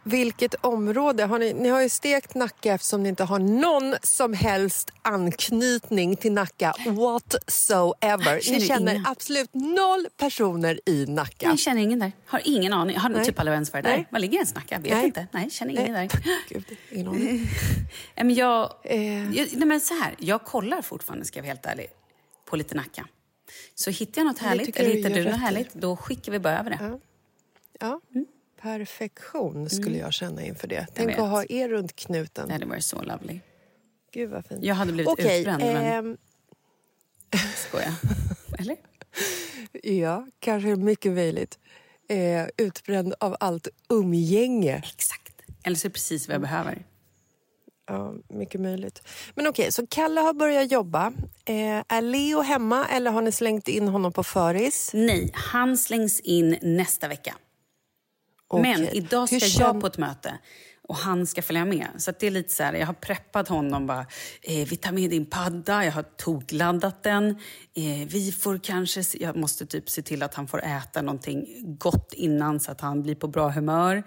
vilket 0.04 0.54
område? 0.60 1.24
Har 1.24 1.38
ni, 1.38 1.52
ni 1.52 1.68
har 1.68 1.82
ju 1.82 1.88
stekt 1.88 2.34
Nacka 2.34 2.74
eftersom 2.74 3.02
ni 3.02 3.08
inte 3.08 3.24
har 3.24 3.38
någon 3.38 3.94
som 4.02 4.32
helst 4.32 4.90
anknytning 5.02 6.16
till 6.16 6.32
Nacka 6.32 6.74
whatsoever. 6.86 8.40
Känner 8.40 8.58
ni 8.58 8.66
känner 8.66 8.92
ingen. 8.92 9.06
absolut 9.06 9.54
noll 9.54 10.06
personer 10.16 10.80
i 10.86 11.06
Nacka. 11.06 11.46
Jag 11.46 11.58
känner 11.58 11.82
ingen 11.82 11.98
där. 11.98 12.12
Har 12.26 12.42
ingen 12.44 12.72
aning. 12.72 12.96
Har 12.96 13.08
Nej. 13.08 13.24
typ 13.24 13.38
aldrig 13.38 13.54
ens 13.54 13.72
varit 13.72 13.84
där. 13.84 14.06
Var 14.10 14.18
ligger 14.18 14.34
ens 14.34 14.54
Nacka? 14.54 14.78
Vet 14.78 14.92
Nej. 14.92 15.04
inte. 15.04 15.26
Nej, 15.32 15.50
känner 15.50 15.72
ingen 15.72 15.92
Nej. 15.92 16.08
där. 16.08 16.38
Gud, 16.48 16.64
ingen 16.90 17.08
aning. 17.08 17.48
men 18.16 18.34
jag, 18.34 18.72
eh. 18.84 19.36
jag, 19.36 19.48
nej, 19.52 19.66
men 19.66 19.80
så 19.80 19.94
här, 19.94 20.14
jag 20.18 20.44
kollar 20.44 20.82
fortfarande, 20.82 21.24
ska 21.24 21.38
jag 21.38 21.42
vara 21.42 21.48
helt 21.48 21.66
ärlig, 21.66 21.86
på 22.44 22.56
lite 22.56 22.74
Nacka. 22.74 23.06
Så 23.74 23.90
hittar 23.90 24.20
jag 24.20 24.26
något 24.26 24.38
härligt, 24.38 24.76
eller 24.76 24.90
hittar 24.90 25.10
du 25.10 25.24
något 25.24 25.40
härligt, 25.40 25.74
då 25.74 25.96
skickar 25.96 26.32
vi 26.32 26.38
bara 26.38 26.58
över 26.58 26.70
det. 26.70 26.78
Ja. 26.80 26.98
ja. 27.80 28.00
Mm. 28.14 28.26
Perfektion 28.60 29.70
skulle 29.70 29.88
mm. 29.88 30.00
jag 30.00 30.12
känna 30.12 30.44
inför 30.44 30.68
det. 30.68 30.86
Tänk 30.94 31.10
att 31.10 31.30
ha 31.30 31.44
er 31.48 31.68
runt 31.68 31.96
knuten. 31.96 32.48
Det 32.48 32.52
hade 32.52 32.66
varit 32.66 32.84
så 32.84 33.02
lovely. 33.02 33.40
Gud 34.12 34.30
vad 34.30 34.46
fint. 34.46 34.64
Jag 34.64 34.74
hade 34.74 34.92
blivit 34.92 35.12
okay, 35.12 35.40
utbränd, 35.40 35.62
eh... 35.62 35.72
men... 35.72 35.86
Ehm. 35.86 36.16
Skojar. 37.56 37.94
Eller? 38.58 38.76
Ja, 39.82 40.26
kanske 40.38 40.76
mycket 40.76 41.12
möjligt. 41.12 41.58
Eh, 42.08 42.46
utbränd 42.56 43.14
av 43.20 43.36
allt 43.40 43.68
umgänge. 43.88 44.82
Exakt. 44.94 45.42
Eller 45.64 45.76
så 45.76 45.86
är 45.86 45.88
det 45.88 45.92
precis 45.92 46.28
vad 46.28 46.34
jag 46.34 46.40
behöver. 46.40 46.84
Ja, 47.86 48.14
mycket 48.28 48.60
möjligt. 48.60 49.02
Men 49.34 49.46
okej, 49.46 49.62
okay, 49.62 49.72
så 49.72 49.86
Kalle 49.86 50.20
har 50.20 50.34
börjat 50.34 50.72
jobba. 50.72 51.12
Eh, 51.44 51.82
är 51.88 52.02
Leo 52.02 52.40
hemma 52.40 52.86
eller 52.86 53.10
har 53.10 53.22
ni 53.22 53.32
slängt 53.32 53.68
in 53.68 53.88
honom 53.88 54.12
på 54.12 54.22
föris? 54.22 54.90
Nej, 54.94 55.30
han 55.34 55.78
slängs 55.78 56.20
in 56.20 56.58
nästa 56.62 57.08
vecka. 57.08 57.34
Okay. 58.48 58.72
Men 58.72 58.88
idag 58.88 59.28
ska 59.28 59.36
Hur 59.36 59.60
jag 59.60 59.80
på 59.80 59.86
ett 59.86 59.98
möte 59.98 60.38
och 60.88 60.96
han 60.96 61.26
ska 61.26 61.42
följa 61.42 61.64
med. 61.64 61.88
Så 61.96 62.12
det 62.20 62.26
är 62.26 62.30
lite 62.30 62.52
så 62.52 62.62
här, 62.62 62.72
jag 62.72 62.86
har 62.86 62.94
preppat 62.94 63.48
honom. 63.48 63.86
Bara, 63.86 64.06
eh, 64.42 64.68
vi 64.68 64.76
tar 64.76 64.92
med 64.92 65.10
din 65.10 65.26
padda, 65.26 65.84
jag 65.84 65.92
har 65.92 66.02
togladdat 66.02 67.02
den. 67.02 67.30
Eh, 67.74 68.08
vi 68.08 68.32
får 68.32 68.58
kanske, 68.58 69.02
jag 69.14 69.36
måste 69.36 69.66
typ 69.66 69.90
se 69.90 70.02
till 70.02 70.22
att 70.22 70.34
han 70.34 70.48
får 70.48 70.64
äta 70.64 71.02
någonting 71.02 71.46
gott 71.78 72.12
innan 72.12 72.60
så 72.60 72.72
att 72.72 72.80
han 72.80 73.02
blir 73.02 73.14
på 73.14 73.28
bra 73.28 73.48
humör. 73.48 74.02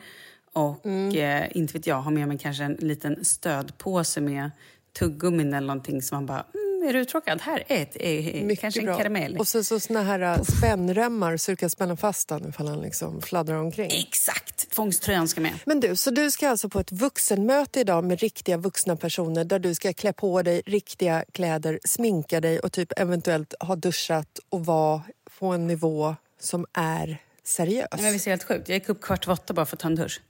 Och 0.56 0.86
mm. 0.86 1.42
eh, 1.44 1.58
inte 1.58 1.74
vet 1.74 1.88
jag, 1.88 2.02
ha 2.02 2.12
med 2.12 2.28
mig 2.28 2.38
kanske 2.38 2.64
en 2.64 2.74
liten 2.74 3.26
stödpåse 3.26 4.22
med 4.22 4.52
tuggummin 5.00 5.54
eller 5.54 5.68
någonting 5.68 6.02
som 6.02 6.16
man 6.16 6.26
bara, 6.26 6.46
mm, 6.54 6.90
är 6.90 6.94
du 6.94 7.00
uttråkad? 7.00 7.42
Här, 7.42 7.64
ett, 7.68 7.96
ett, 8.00 8.60
kanske 8.60 8.80
en 8.80 8.86
bra. 8.86 8.98
karamell. 8.98 9.38
Och 9.38 9.48
så, 9.48 9.64
så 9.64 9.80
såna 9.80 10.02
här 10.02 10.20
äh, 10.20 10.44
spännremmar 10.44 11.38
så 11.38 11.52
du 11.52 11.56
kan 11.56 11.70
spänna 11.70 11.96
fast 11.96 12.28
den 12.28 12.50
ifall 12.50 12.68
han 12.68 12.82
liksom 12.82 13.22
fladdrar 13.22 13.56
omkring. 13.56 13.92
Exakt! 13.92 14.76
Fångsttröjan 14.76 15.28
ska 15.28 15.42
med. 15.42 15.54
Men 15.66 15.80
du, 15.80 15.96
så 15.96 16.12
du 16.12 16.32
ska 16.32 16.50
alltså 16.50 16.70
på 16.70 16.80
ett 16.80 16.92
vuxenmöte 16.92 17.80
idag 17.80 18.04
med 18.04 18.20
riktiga 18.20 18.58
vuxna 18.58 18.96
personer 18.96 19.44
där 19.44 19.60
du 19.60 19.76
ska 19.76 19.94
klä 19.94 20.14
på 20.14 20.42
dig 20.42 20.62
riktiga 20.66 21.26
kläder, 21.32 21.80
sminka 21.86 22.42
dig 22.42 22.60
och 22.60 22.72
typ 22.72 22.94
eventuellt 22.98 23.54
ha 23.60 23.76
duschat 23.76 24.40
och 24.50 24.66
vara 24.66 25.02
på 25.40 25.48
en 25.48 25.68
nivå 25.68 26.16
som 26.40 26.66
är 26.74 27.18
seriös. 27.44 28.02
Men 28.02 28.14
visst 28.14 28.28
är 28.28 28.32
helt 28.32 28.44
sjukt? 28.44 28.70
Jag 28.70 28.76
gick 28.76 28.90
upp 28.90 29.02
kvart 29.02 29.26
över 29.26 29.34
åtta 29.34 29.54
bara 29.54 29.66
för 29.66 29.76
att 29.76 29.80
ta 29.80 29.88
en 29.88 29.96
dusch. 29.96 30.22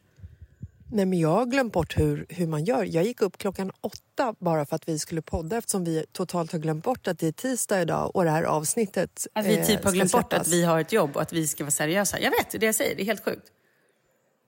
Nej, 0.95 1.05
men 1.05 1.19
jag 1.19 1.29
har 1.29 1.45
glömt 1.45 1.73
bort 1.73 1.97
hur, 1.97 2.25
hur 2.29 2.47
man 2.47 2.63
gör. 2.63 2.83
Jag 2.83 3.03
gick 3.03 3.21
upp 3.21 3.37
klockan 3.37 3.71
åtta 3.81 4.35
bara 4.39 4.65
för 4.65 4.75
att 4.75 4.87
vi 4.87 4.99
skulle 4.99 5.21
podda 5.21 5.57
eftersom 5.57 5.83
vi 5.83 6.05
totalt 6.11 6.51
har 6.51 6.59
glömt 6.59 6.83
bort 6.83 7.07
att 7.07 7.19
det 7.19 7.27
är 7.27 7.31
tisdag 7.31 7.81
idag 7.81 8.15
och 8.15 8.23
det 8.23 8.29
här 8.29 8.43
avsnittet 8.43 9.27
Att 9.33 9.45
vi 9.45 9.65
typ 9.65 9.83
har 9.83 9.91
glömt 9.91 10.11
bort 10.11 10.33
att 10.33 10.47
vi 10.47 10.63
har 10.63 10.79
ett 10.79 10.91
jobb 10.91 11.15
och 11.15 11.21
att 11.21 11.33
vi 11.33 11.47
ska 11.47 11.63
vara 11.63 11.71
seriösa. 11.71 12.19
Jag 12.19 12.31
vet, 12.31 12.59
det 12.59 12.65
jag 12.65 12.75
säger. 12.75 12.95
Det 12.95 13.01
är 13.01 13.05
helt 13.05 13.25
sjukt. 13.25 13.51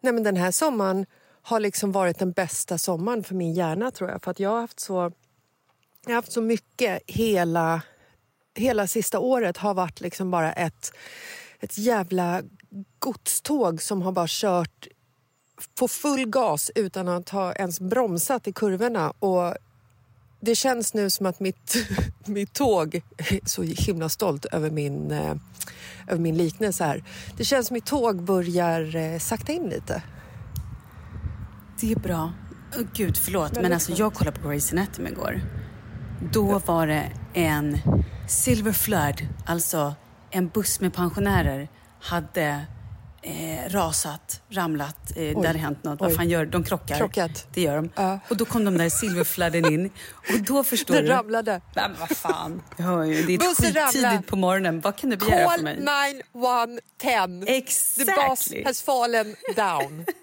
Nej, 0.02 0.14
men 0.14 0.24
den 0.24 0.38
här 0.38 0.52
sommaren 0.52 1.06
har 1.42 1.60
liksom 1.60 1.92
varit 1.92 2.20
den 2.20 2.32
bästa 2.32 2.78
sommaren 2.78 3.24
för 3.24 3.36
min 3.36 3.54
hjärna 3.54 3.92
tror 3.92 4.10
jag. 4.10 4.24
För 4.24 4.32
att 4.32 4.40
jag 4.40 4.50
har 4.50 4.62
haft 4.62 4.80
så 4.80 5.12
jag 6.06 6.12
har 6.12 6.16
haft 6.16 6.32
så 6.32 6.42
mycket 6.42 7.02
hela, 7.08 7.82
hela 8.56 8.88
sista 8.88 9.20
året 9.20 9.58
har 9.58 9.74
varit 9.74 10.02
liksom 10.02 10.32
bara 10.32 10.54
ett, 10.54 10.92
ett 11.60 11.78
jävla 11.78 12.42
godståg 13.00 13.82
som 13.82 14.02
har 14.02 14.12
bara 14.12 14.28
kört 14.30 14.88
på 15.80 15.88
full 15.88 16.26
gas 16.30 16.72
utan 16.76 17.08
att 17.08 17.30
ha 17.30 17.54
ens 17.54 17.80
bromsat 17.80 18.48
i 18.48 18.54
kurvorna. 18.54 19.14
Och 19.20 19.56
det 20.40 20.56
känns 20.56 20.94
nu 20.94 21.10
som 21.10 21.26
att 21.26 21.40
mitt, 21.40 21.76
mitt 22.26 22.54
tåg... 22.54 23.02
Så 23.46 23.62
himla 23.62 24.10
stolt 24.10 24.46
över 24.46 24.70
min, 24.70 25.12
eh, 25.12 25.36
över 26.08 26.22
min 26.22 26.38
liknelse 26.38 26.84
här. 26.84 27.04
Det 27.38 27.44
känns 27.44 27.68
som 27.68 27.74
att 27.74 27.78
mitt 27.78 27.86
tåg 27.86 28.24
börjar 28.24 28.96
eh, 28.96 29.20
sakta 29.20 29.52
in 29.52 29.70
lite. 29.70 30.04
Det 31.80 31.92
är 31.92 32.00
bra. 32.00 32.34
Oh, 32.78 32.84
Gud, 32.94 33.18
förlåt, 33.18 33.62
men 33.62 33.74
alltså 33.74 33.92
jag 33.92 34.14
kollade 34.14 34.40
på 34.40 34.48
Grey's 34.52 34.72
Anatomy 34.72 35.10
igår. 35.10 35.42
Då 36.34 36.60
var 36.66 36.88
det 36.88 37.12
en 37.34 37.78
Silver 38.28 38.72
Flood, 38.72 39.28
alltså 39.46 39.96
en 40.32 40.48
buss 40.48 40.80
med 40.80 40.94
pensionärer, 40.94 41.68
hade 42.00 42.66
eh, 43.28 43.70
rasat, 43.70 44.42
ramlat, 44.50 45.12
eh, 45.16 45.42
det 45.42 45.48
hade 45.48 45.60
hänt 45.60 45.84
något. 45.84 46.00
Vad 46.00 46.10
Oj. 46.10 46.16
fan 46.16 46.30
gör 46.30 46.46
de? 46.46 46.64
krockar. 46.64 46.98
Krockat. 46.98 47.48
Det 47.54 47.62
gör 47.62 47.76
de. 47.76 47.90
Ja. 47.96 48.20
Och 48.30 48.38
då 48.38 48.46
kom 48.46 48.66
de 48.66 48.78
där 48.78 48.90
silverflooden 48.90 49.74
in. 49.74 49.90
Och 50.34 50.42
då 50.42 50.64
förstår 50.64 50.94
Den 50.94 51.06
du... 51.06 51.12
ramlade. 51.12 51.62
Nej, 51.76 51.90
men 51.90 52.00
vad 52.00 52.18
fan. 52.18 52.62
Ju, 52.78 52.86
det 53.24 53.34
är 53.36 53.56
skittidigt 53.56 53.96
ramlade. 53.96 54.22
på 54.28 54.36
morgonen. 54.36 54.82
Vad 54.82 54.96
kan 54.96 55.10
du 55.10 55.18
begära 55.18 55.46
Call 55.50 55.58
för 55.58 55.64
mig? 55.64 55.80
911. 56.34 56.82
The 57.00 57.28
bus 57.28 57.48
Exactly. 57.48 58.64
has 58.66 58.82
fallen 58.82 59.36
down. 59.56 60.06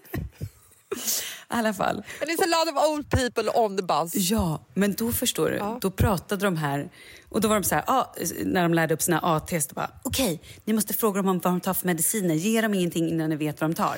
Alla 1.55 1.75
fall. 1.75 1.97
And 1.97 2.31
it's 2.31 2.43
a 2.43 2.47
lot 2.47 2.77
of 2.77 2.91
old 2.91 3.11
people 3.11 3.51
on 3.55 3.77
the 3.77 3.83
bus. 3.83 4.15
Ja, 4.31 4.67
men 4.75 4.95
då 4.95 5.13
förstår 5.13 5.51
du. 5.51 5.57
Ja. 5.57 5.79
Då 5.81 5.91
pratade 5.91 6.45
de 6.45 6.57
här 6.57 6.91
och 7.29 7.41
då 7.41 7.49
var 7.49 7.55
de 7.55 7.65
så 7.65 7.75
här, 7.75 7.85
ah, 7.87 8.15
när 8.45 8.63
de 8.63 8.75
lärde 8.75 8.95
upp 8.95 9.03
sina 9.03 9.21
A-test, 9.23 9.75
bara 9.75 9.91
okej, 10.03 10.41
ni 10.65 10.73
måste 10.73 10.95
fråga 10.95 11.17
dem 11.23 11.29
om 11.29 11.39
vad 11.39 11.53
de 11.53 11.61
tar 11.61 11.75
för 11.75 11.87
mediciner. 11.87 12.35
Ge 12.35 12.61
dem 12.61 12.75
ingenting 12.75 13.09
innan 13.09 13.31
ni 13.31 13.37
vet 13.37 13.61
vad 13.61 13.71
de 13.71 13.75
tar. 13.75 13.97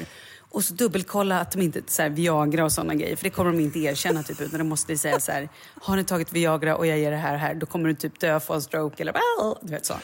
Och 0.51 0.65
så 0.65 0.75
dubbelkolla 0.75 1.41
att 1.41 1.53
de 1.53 1.63
inte 1.63 1.83
så 1.87 2.03
här, 2.03 2.09
Viagra 2.11 2.65
och 2.65 2.73
sådana 2.73 2.95
grejer, 2.95 3.17
för 3.17 3.25
det 3.25 3.31
kommer 3.31 3.53
de 3.53 3.61
inte 3.61 3.79
erkänna 3.79 4.23
typ, 4.23 4.41
utan 4.41 4.59
de 4.59 4.69
måste 4.69 4.99
säga 4.99 5.21
så 5.21 5.33
här, 5.33 5.49
har 5.83 5.97
ni 5.97 6.05
tagit 6.05 6.33
Viagra 6.33 6.77
och 6.77 6.87
jag 6.87 6.99
ger 6.99 7.11
det 7.11 7.17
här 7.17 7.35
och 7.35 7.41
här, 7.41 7.55
då 7.55 7.67
kommer 7.67 7.89
du 7.89 7.95
typ 7.95 8.21
dö, 8.21 8.41
få 8.41 8.55
en 8.55 8.63
stroke 8.63 9.03
eller 9.03 9.15
du 9.67 9.71
vet 9.73 9.87
så. 9.87 9.95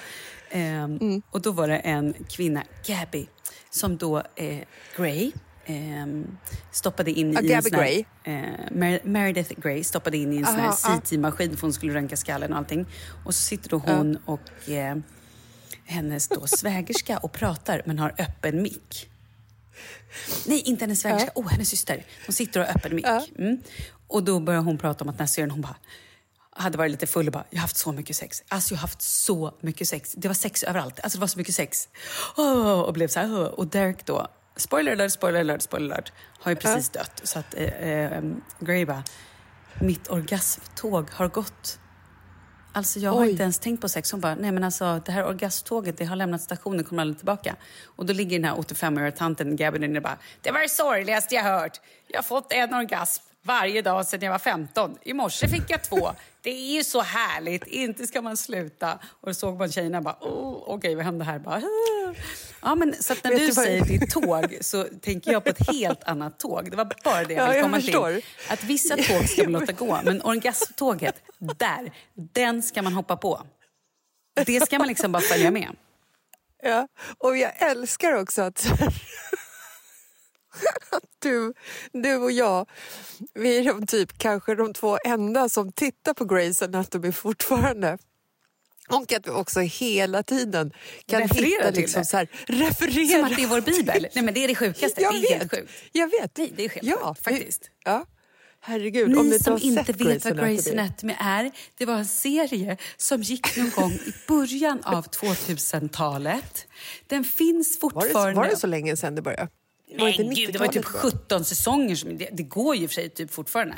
Ehm, 0.51 0.97
Mm. 1.01 1.23
Och 1.31 1.41
då 1.41 1.51
var 1.51 1.69
det 1.69 1.77
en 1.79 2.15
kvinna, 2.29 2.63
Gabby, 2.87 3.27
som 3.71 3.97
då 3.97 4.23
eh, 4.35 4.59
Gray 4.97 5.33
ehm, 5.67 6.39
stoppade 6.71 7.11
in 7.11 7.33
Ja, 7.33 7.41
i 7.41 7.53
en 7.53 7.63
sån 7.63 7.75
här, 7.75 7.81
Gray. 7.83 8.05
eh, 8.25 8.43
Mer- 8.71 9.01
Meredith 9.05 9.61
Grey 9.61 9.85
stoppade 9.85 10.17
in 10.17 10.33
i 10.33 10.37
en 10.37 10.47
sån 10.47 10.55
här 10.55 10.67
Aha, 10.69 10.77
ja. 10.85 11.01
CT-maskin 11.01 11.57
för 11.57 11.63
hon 11.63 11.73
skulle 11.73 11.95
röntga 11.95 12.17
skallen 12.17 12.53
och 12.53 12.59
allting. 12.59 12.87
Och 13.25 13.35
så 13.35 13.43
sitter 13.43 13.71
då 13.71 13.79
hon 13.79 14.19
och 14.25 14.69
eh, 14.69 14.97
hennes 15.85 16.29
då 16.29 16.47
svägerska 16.47 17.19
och 17.19 17.33
pratar 17.33 17.83
men 17.87 17.99
har 17.99 18.15
öppen 18.19 18.63
mick. 18.63 19.09
Nej, 20.47 20.61
inte 20.61 20.85
hennes 20.85 21.01
svägerska. 21.01 21.31
Oh, 21.35 21.49
hennes 21.49 21.69
syster. 21.69 22.05
Hon 22.27 22.33
sitter 22.33 22.61
och 22.61 22.67
har 22.67 22.75
öppen 22.77 22.97
mick. 22.97 23.07
Mm. 23.39 23.59
Och 24.07 24.23
då 24.25 24.41
börjar 24.41 24.61
hon 24.61 24.79
prata 24.79 25.05
om 25.05 25.09
att 25.11 25.19
när 25.19 25.27
serien, 25.27 25.51
hon 25.51 25.61
bara 25.61 25.77
hade 26.57 26.79
varit 26.79 26.91
lite 26.91 27.07
full 27.07 27.27
och 27.27 27.33
bara, 27.33 27.45
jag 27.51 27.59
har 27.59 27.63
haft 27.63 27.77
så 27.77 27.93
mycket 27.93 28.17
sex. 28.17 28.43
Alltså 28.49 28.75
jag 28.75 28.79
har 28.79 28.81
haft 28.83 29.03
så 29.03 29.55
mycket 29.61 29.89
sex. 29.89 30.13
Det 30.17 30.29
var 30.29 30.35
sex 30.35 30.63
överallt. 30.63 31.01
Alltså 31.01 31.19
det 31.19 31.21
var 31.21 31.27
så 31.29 31.39
mycket 31.39 31.55
sex. 31.55 31.89
Åh, 32.37 32.81
och 32.81 32.93
blev 32.93 33.09
så 33.09 33.21
här, 33.21 33.33
åh. 33.33 33.45
Och 33.47 33.67
Derek 33.67 34.07
då, 34.07 34.29
spoiler 34.57 34.93
alert, 34.93 35.13
spoiler 35.13 35.41
alert, 35.41 35.63
spoiler 35.63 35.95
alert, 35.95 36.13
har 36.39 36.51
ju 36.53 36.57
precis 36.57 36.89
dött. 36.89 37.21
Så 37.25 37.39
att 37.39 37.55
eh, 37.55 37.89
eh, 37.89 38.23
Grey 38.59 38.85
bara, 38.87 39.03
mitt 39.81 40.11
orgasmtåg 40.11 41.11
har 41.11 41.29
gått. 41.29 41.79
Alltså 42.75 42.99
jag 42.99 43.11
har 43.11 43.21
Oj. 43.21 43.31
inte 43.31 43.43
ens 43.43 43.59
tänkt 43.59 43.81
på 43.81 43.89
sex. 43.89 44.13
Hon 44.13 44.21
bara, 44.21 44.35
nej 44.35 44.53
men 44.53 44.65
alltså 44.65 45.03
det 45.07 45.13
här 45.13 45.27
orgasmtåget 45.27 45.99
det 45.99 46.05
har 46.05 46.17
lämnat 46.17 46.41
stationen, 46.43 46.85
kommer 46.85 47.03
aldrig 47.03 47.19
tillbaka. 47.19 47.57
Och 47.85 48.07
då 48.07 48.13
ligger 48.13 48.39
den 48.39 48.49
här 48.49 48.57
85-åriga 48.57 49.13
tanten 49.13 49.57
Gabby 49.57 49.79
där 49.79 49.97
och 49.97 50.03
bara, 50.03 50.19
det 50.41 50.51
var 50.51 50.61
det 50.61 50.69
sorgligaste 50.69 51.35
jag 51.35 51.43
hört. 51.43 51.81
Jag 52.07 52.19
har 52.19 52.23
fått 52.23 52.53
en 52.53 52.75
orgasm 52.75 53.23
varje 53.43 53.83
dag 53.83 54.07
sedan 54.07 54.23
jag 54.23 54.31
var 54.31 54.39
15. 54.39 54.97
I 55.03 55.13
morse 55.13 55.49
fick 55.49 55.63
jag 55.71 55.83
två. 55.83 56.13
Det 56.43 56.51
är 56.51 56.75
ju 56.77 56.85
så 56.85 57.01
härligt, 57.01 57.67
inte 57.67 58.07
ska 58.07 58.23
man 58.23 58.37
sluta. 58.37 58.99
Och 59.05 59.29
då 59.29 59.35
såg 59.35 59.59
man 59.59 59.73
tjejerna 59.73 60.01
bara, 60.03 60.17
oh, 60.21 60.63
okej 60.67 60.95
vad 60.95 61.05
hände 61.05 61.25
här? 61.25 61.39
Bara, 61.39 61.63
ja, 62.63 62.75
men, 62.75 62.95
så 63.03 63.13
att 63.13 63.25
när 63.25 63.31
Vet 63.31 63.41
du 63.41 63.47
du 63.47 63.53
säger 63.53 63.85
ditt 63.85 64.11
tåg 64.11 64.59
så 64.61 64.85
tänker 64.85 65.33
jag 65.33 65.45
på 65.45 65.51
ett 65.51 65.71
helt 65.73 66.05
annat 66.05 66.39
tåg. 66.39 66.71
Det 66.71 66.77
var 66.77 66.93
bara 67.05 67.25
det 67.25 67.35
jag 67.35 67.43
Ja, 67.43 67.47
ville 67.47 67.57
jag 67.57 67.65
komma 67.65 67.81
förstår. 67.81 68.13
till. 68.13 68.25
Att 68.49 68.65
vissa 68.65 68.97
tåg 68.97 69.29
ska 69.29 69.43
man 69.49 69.61
låta 69.61 69.73
gå, 69.73 70.01
men 70.05 70.23
orgasmtåget, 70.23 71.23
där, 71.39 71.93
den 72.35 72.63
ska 72.63 72.83
man 72.83 72.93
hoppa 72.93 73.17
på. 73.17 73.43
Det 74.47 74.61
ska 74.67 74.79
man 74.79 74.89
liksom 74.89 75.13
bara 75.13 75.23
följa 75.23 75.51
med. 75.51 75.69
Ja, 76.63 76.89
och 77.19 77.37
jag 77.37 77.53
älskar 77.63 78.13
också 78.13 78.43
att, 78.43 78.67
att 80.91 81.03
du, 81.19 81.53
du 81.93 82.17
och 82.17 82.33
jag, 82.33 82.69
vi 83.35 83.59
är 83.59 83.65
de 83.65 83.87
typ 83.87 84.19
kanske 84.19 84.55
de 84.55 84.73
två 84.73 84.99
enda 85.05 85.49
som 85.49 85.73
tittar 85.73 86.15
på 86.15 86.25
Grey's 86.25 86.65
Anatomy 86.65 87.13
fortfarande. 87.13 87.99
Och 88.89 89.13
att 89.13 89.27
vi 89.27 89.31
också 89.31 89.61
hela 89.61 90.23
tiden 90.23 90.73
kan 91.07 91.21
Refererar 91.21 91.47
hitta 91.47 91.73
till 91.73 91.81
liksom 91.81 92.01
det. 92.03 92.07
så 92.07 92.17
här, 92.17 92.29
referera. 92.47 93.09
Som 93.19 93.25
att 93.25 93.37
det 93.37 93.43
är 93.43 93.47
vår 93.47 93.61
bibel. 93.61 94.07
Nej 94.15 94.25
men 94.25 94.35
det 94.35 94.45
är 94.45 94.49
det 94.49 94.55
sjukaste. 94.55 95.03
Jag 95.03 95.13
det 95.15 95.19
är 95.19 95.31
helt 95.39 95.53
vet, 95.53 95.61
sjukt. 95.61 95.73
jag 95.93 96.11
vet. 96.11 96.37
Nej, 96.37 96.53
det 96.57 96.65
är 96.65 96.69
helt 96.69 96.87
ja, 96.87 97.09
sjukt 97.15 97.25
faktiskt. 97.25 97.71
Ja. 97.85 98.07
Herregud, 98.65 99.17
om 99.17 99.25
Ni 99.25 99.29
ni 99.29 99.35
inte 99.35 99.45
som 99.45 99.59
inte 99.63 99.93
vet 99.93 100.25
vad 100.25 100.39
Grey's 100.39 100.73
Anatomy. 100.73 101.15
Är, 101.21 101.51
det 101.79 101.87
var 101.87 101.95
en 101.95 102.07
serie 102.07 102.77
som 102.97 103.23
gick 103.23 103.57
någon 103.57 103.71
gång 103.71 103.93
i 103.93 104.13
början 104.29 104.83
av 104.85 105.07
2000-talet. 105.07 106.67
Den 107.07 107.25
finns 107.25 107.79
Var 107.83 107.91
fortfarande. 107.91 108.31
det, 108.31 108.37
var 108.37 108.49
det 108.49 108.57
så 108.57 108.67
länge 108.67 108.97
sedan 108.97 109.15
det 109.15 109.23
började? 109.23 109.49
Var 109.99 110.05
Nej, 110.05 110.15
det 110.17 110.23
inte 110.23 110.41
gud, 110.41 110.53
det 110.53 110.59
var 110.59 110.67
ju 110.67 110.73
typ 110.73 110.85
90-talet 110.85 111.03
bara? 111.03 111.13
17 111.13 111.45
säsonger. 111.45 111.97
Som, 111.97 112.19
det, 112.19 112.29
det 112.33 112.43
går 112.43 112.77
ju 112.77 112.89
för 112.89 112.95
sig 112.95 113.11
typ 113.11 113.31
fortfarande. 113.31 113.77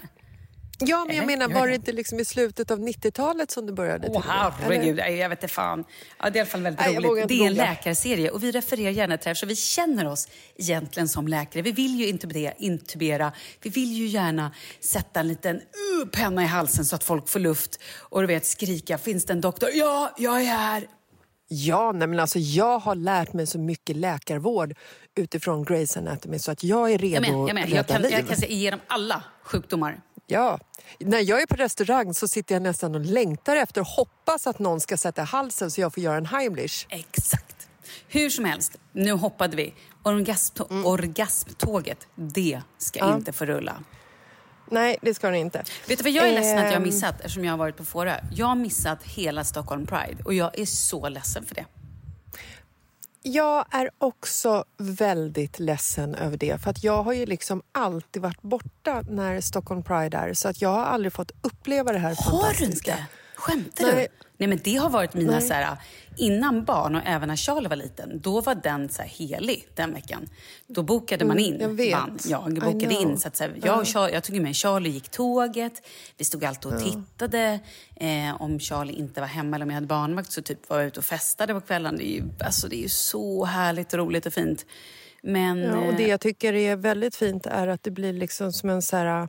Ja, 0.78 1.04
men 1.06 1.16
jag 1.16 1.26
menar, 1.26 1.48
var 1.48 1.68
det? 1.68 1.74
inte 1.74 1.92
liksom 1.92 2.20
i 2.20 2.24
slutet 2.24 2.70
av 2.70 2.78
90-talet 2.78 3.50
som 3.50 3.66
det 3.66 3.72
började? 3.72 4.08
Åh 4.10 4.26
med? 4.26 4.52
herregud, 4.58 4.98
jag 4.98 5.28
vet 5.28 5.42
inte 5.42 5.54
fan. 5.54 5.84
Ja, 6.18 6.30
det 6.30 6.36
är 6.36 6.36
i 6.36 6.40
alla 6.40 6.50
fall 6.50 6.62
väldigt 6.62 6.86
Nej, 6.86 6.96
roligt. 6.96 7.28
Det 7.28 7.34
är 7.34 7.46
en 7.46 7.54
läkarserie 7.54 8.30
och 8.30 8.42
vi 8.42 8.50
refererar 8.50 8.90
gärna 8.90 9.16
till 9.16 9.24
det 9.24 9.30
här 9.30 9.34
så 9.34 9.46
vi 9.46 9.56
känner 9.56 10.06
oss 10.06 10.28
egentligen 10.56 11.08
som 11.08 11.28
läkare. 11.28 11.62
Vi 11.62 11.72
vill 11.72 12.00
ju 12.00 12.06
intubera, 12.06 12.52
intubera. 12.52 13.32
vi 13.62 13.70
vill 13.70 13.92
ju 13.92 14.06
gärna 14.06 14.52
sätta 14.80 15.20
en 15.20 15.28
liten 15.28 15.56
uh, 15.56 16.08
penna 16.12 16.42
i 16.42 16.46
halsen 16.46 16.84
så 16.84 16.96
att 16.96 17.04
folk 17.04 17.28
får 17.28 17.40
luft 17.40 17.80
och 17.98 18.20
du 18.20 18.26
vet 18.26 18.46
skrika, 18.46 18.98
finns 18.98 19.24
det 19.24 19.32
en 19.32 19.40
doktor? 19.40 19.68
Ja, 19.72 20.14
jag 20.18 20.40
är 20.40 20.44
här. 20.44 20.86
Ja, 21.48 21.92
nej, 21.92 22.08
men 22.08 22.20
alltså, 22.20 22.38
jag 22.38 22.78
har 22.78 22.94
lärt 22.94 23.32
mig 23.32 23.46
så 23.46 23.58
mycket 23.58 23.96
läkarvård 23.96 24.74
utifrån 25.14 25.64
Grey's 25.66 25.98
Anatomy 25.98 26.38
så 26.38 26.50
att 26.52 26.64
jag 26.64 26.92
är 26.92 26.98
redo 26.98 27.14
Jag 27.14 27.20
med, 27.22 27.48
jag 27.48 27.54
med. 27.54 27.64
att 27.64 27.70
Jag 27.70 27.76
rädda 27.78 27.92
kan, 27.92 28.02
liv. 28.02 28.10
jag 28.12 28.28
kan 28.28 28.36
se 28.36 28.52
igenom 28.52 28.80
alla 28.86 29.22
sjukdomar. 29.44 30.00
Ja. 30.26 30.58
När 30.98 31.20
jag 31.20 31.42
är 31.42 31.46
på 31.46 31.56
restaurang 31.56 32.14
så 32.14 32.28
sitter 32.28 32.54
jag 32.54 32.62
nästan 32.62 32.94
och 32.94 33.00
längtar 33.00 33.56
efter 33.56 33.80
och 33.80 33.86
hoppas 33.86 34.46
att 34.46 34.58
någon 34.58 34.80
ska 34.80 34.96
sätta 34.96 35.22
halsen 35.22 35.70
så 35.70 35.80
jag 35.80 35.94
får 35.94 36.02
göra 36.02 36.16
en 36.16 36.26
Heimlich. 36.26 36.86
Exakt. 36.88 37.68
Hur 38.08 38.30
som 38.30 38.44
helst, 38.44 38.76
nu 38.92 39.12
hoppade 39.12 39.56
vi. 39.56 39.74
Orgasmtå- 40.02 40.70
Mm. 40.70 40.86
Orgasmtåget, 40.86 42.06
det 42.14 42.60
ska 42.78 43.14
inte 43.14 43.32
få 43.32 43.44
rulla. 43.44 43.82
Nej, 44.70 44.96
det 45.02 45.14
ska 45.14 45.26
den 45.26 45.36
inte. 45.36 45.62
Vet 45.88 45.98
du 45.98 46.02
vad 46.02 46.12
jag 46.12 46.28
är 46.28 46.32
ledsen 46.32 46.58
att 46.58 46.64
jag 46.64 46.70
har 46.70 46.76
Ehm. 46.76 46.82
missat 46.82 47.14
eftersom 47.20 47.44
jag 47.44 47.52
har 47.52 47.58
varit 47.58 47.76
på 47.76 47.84
Fårö? 47.84 48.20
Jag 48.32 48.46
har 48.46 48.54
missat 48.54 49.02
hela 49.02 49.44
Stockholm 49.44 49.86
Pride 49.86 50.22
och 50.24 50.34
jag 50.34 50.58
är 50.58 50.66
så 50.66 51.08
ledsen 51.08 51.44
för 51.44 51.54
det. 51.54 51.64
Jag 53.22 53.64
är 53.70 53.90
också 53.98 54.64
väldigt 54.76 55.58
ledsen 55.58 56.14
över 56.14 56.36
det 56.36 56.60
för 56.62 56.70
att 56.70 56.84
jag 56.84 57.02
har 57.02 57.12
ju 57.12 57.26
liksom 57.26 57.62
alltid 57.72 58.22
varit 58.22 58.42
borta 58.42 59.02
när 59.08 59.40
Stockholm 59.40 59.82
Pride 59.82 60.16
är 60.16 60.34
så 60.34 60.48
att 60.48 60.62
jag 60.62 60.68
har 60.68 60.84
aldrig 60.84 61.12
fått 61.12 61.30
uppleva 61.42 61.92
det 61.92 61.98
här 61.98 62.14
Har 62.18 62.32
du 62.32 62.38
fantastiska. 62.54 62.90
inte? 62.92 63.04
Skämtar 63.44 63.84
Nej. 63.84 63.94
du? 63.94 64.26
Nej 64.36 64.48
men 64.48 64.60
det 64.64 64.76
har 64.76 64.90
varit 64.90 65.14
mina 65.14 65.32
Nej. 65.32 65.42
så 65.42 65.54
här, 65.54 65.76
innan 66.16 66.64
barn 66.64 66.94
och 66.94 67.02
även 67.04 67.28
när 67.28 67.36
Charlie 67.36 67.68
var 67.68 67.76
liten, 67.76 68.20
då 68.20 68.40
var 68.40 68.54
den 68.54 68.88
så 68.88 69.02
här 69.02 69.08
helig 69.08 69.68
den 69.74 69.94
veckan. 69.94 70.28
Då 70.66 70.82
bokade 70.82 71.24
man 71.24 71.38
in. 71.38 71.54
Mm, 71.54 71.62
jag 71.62 71.76
vet. 71.76 71.98
Man, 71.98 72.18
jag 72.24 72.54
bokade 72.54 72.94
in. 72.94 73.18
Så 73.18 73.28
att, 73.28 73.36
så 73.36 73.44
här, 73.44 73.54
jag, 73.62 73.78
och 73.78 73.86
Charlie, 73.86 74.14
jag 74.14 74.24
tog 74.24 74.40
med 74.40 74.56
Charlie 74.56 74.90
gick 74.90 75.08
tåget. 75.08 75.82
Vi 76.16 76.24
stod 76.24 76.44
alltid 76.44 76.72
och 76.72 76.80
tittade. 76.80 77.60
Eh, 77.96 78.42
om 78.42 78.60
Charlie 78.60 78.92
inte 78.92 79.20
var 79.20 79.28
hemma 79.28 79.56
eller 79.56 79.64
om 79.64 79.70
jag 79.70 79.74
hade 79.74 79.86
barnvakt 79.86 80.32
så 80.32 80.42
typ 80.42 80.68
var 80.70 80.78
jag 80.78 80.86
ute 80.86 81.00
och 81.00 81.04
festade 81.04 81.54
på 81.54 81.60
kvällen. 81.60 81.96
Det 81.96 82.06
är 82.06 82.14
ju, 82.14 82.22
alltså, 82.40 82.68
det 82.68 82.76
är 82.76 82.82
ju 82.82 82.88
så 82.88 83.44
härligt 83.44 83.92
och 83.92 83.98
roligt 83.98 84.26
och 84.26 84.32
fint. 84.32 84.66
Men... 85.22 85.62
Ja, 85.62 85.78
och 85.78 85.94
det 85.94 86.04
eh, 86.04 86.10
jag 86.10 86.20
tycker 86.20 86.54
är 86.54 86.76
väldigt 86.76 87.16
fint 87.16 87.46
är 87.46 87.68
att 87.68 87.82
det 87.82 87.90
blir 87.90 88.12
liksom 88.12 88.52
som 88.52 88.70
en, 88.70 88.82
så 88.82 88.96
här, 88.96 89.28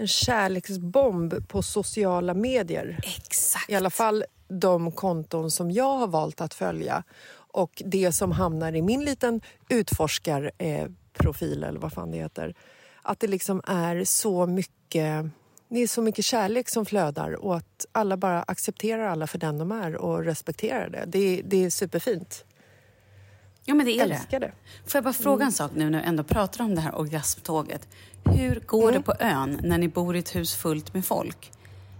en 0.00 0.08
kärleksbomb 0.08 1.48
på 1.48 1.62
sociala 1.62 2.34
medier. 2.34 3.00
Exakt. 3.02 3.70
I 3.70 3.74
alla 3.74 3.90
fall 3.90 4.24
de 4.48 4.92
konton 4.92 5.50
som 5.50 5.70
jag 5.70 5.98
har 5.98 6.06
valt 6.06 6.40
att 6.40 6.54
följa. 6.54 7.02
Och 7.32 7.82
det 7.86 8.12
som 8.12 8.32
hamnar 8.32 8.76
i 8.76 8.82
min 8.82 9.04
liten 9.04 9.40
utforskarprofil, 9.68 11.62
eh, 11.62 11.68
eller 11.68 11.80
vad 11.80 11.92
fan 11.92 12.10
det 12.10 12.18
heter. 12.18 12.54
Att 13.02 13.20
det 13.20 13.26
liksom 13.26 13.62
är 13.66 14.04
så 14.04 14.46
mycket 14.46 15.26
det 15.68 15.80
är 15.80 15.86
så 15.86 16.02
mycket 16.02 16.24
kärlek 16.24 16.68
som 16.68 16.86
flödar 16.86 17.44
och 17.44 17.56
att 17.56 17.86
alla 17.92 18.16
bara 18.16 18.42
accepterar 18.42 19.06
alla 19.06 19.26
för 19.26 19.38
den 19.38 19.58
de 19.58 19.72
är 19.72 19.96
och 19.96 20.24
respekterar 20.24 20.88
det. 20.88 21.04
Det, 21.06 21.42
det 21.44 21.64
är 21.64 21.70
superfint. 21.70 22.44
Ja, 23.64 23.74
men 23.74 23.86
det 23.86 23.92
är 23.98 24.02
Älskar 24.02 24.40
det. 24.40 24.52
Får 24.86 24.98
jag 24.98 25.04
bara 25.04 25.12
fråga 25.14 25.44
en 25.44 25.52
sak 25.52 25.70
nu 25.74 25.90
när 25.90 25.98
vi 26.00 26.04
ändå 26.06 26.22
pratar 26.24 26.64
om 26.64 26.74
det 26.74 26.80
här 26.80 26.98
orgasmtåget. 26.98 27.88
Hur 28.24 28.60
går 28.66 28.92
det 28.92 29.00
på 29.02 29.14
ön 29.20 29.60
när 29.62 29.78
ni 29.78 29.88
bor 29.88 30.16
i 30.16 30.18
ett 30.18 30.36
hus 30.36 30.54
fullt 30.54 30.94
med 30.94 31.04
folk? 31.04 31.52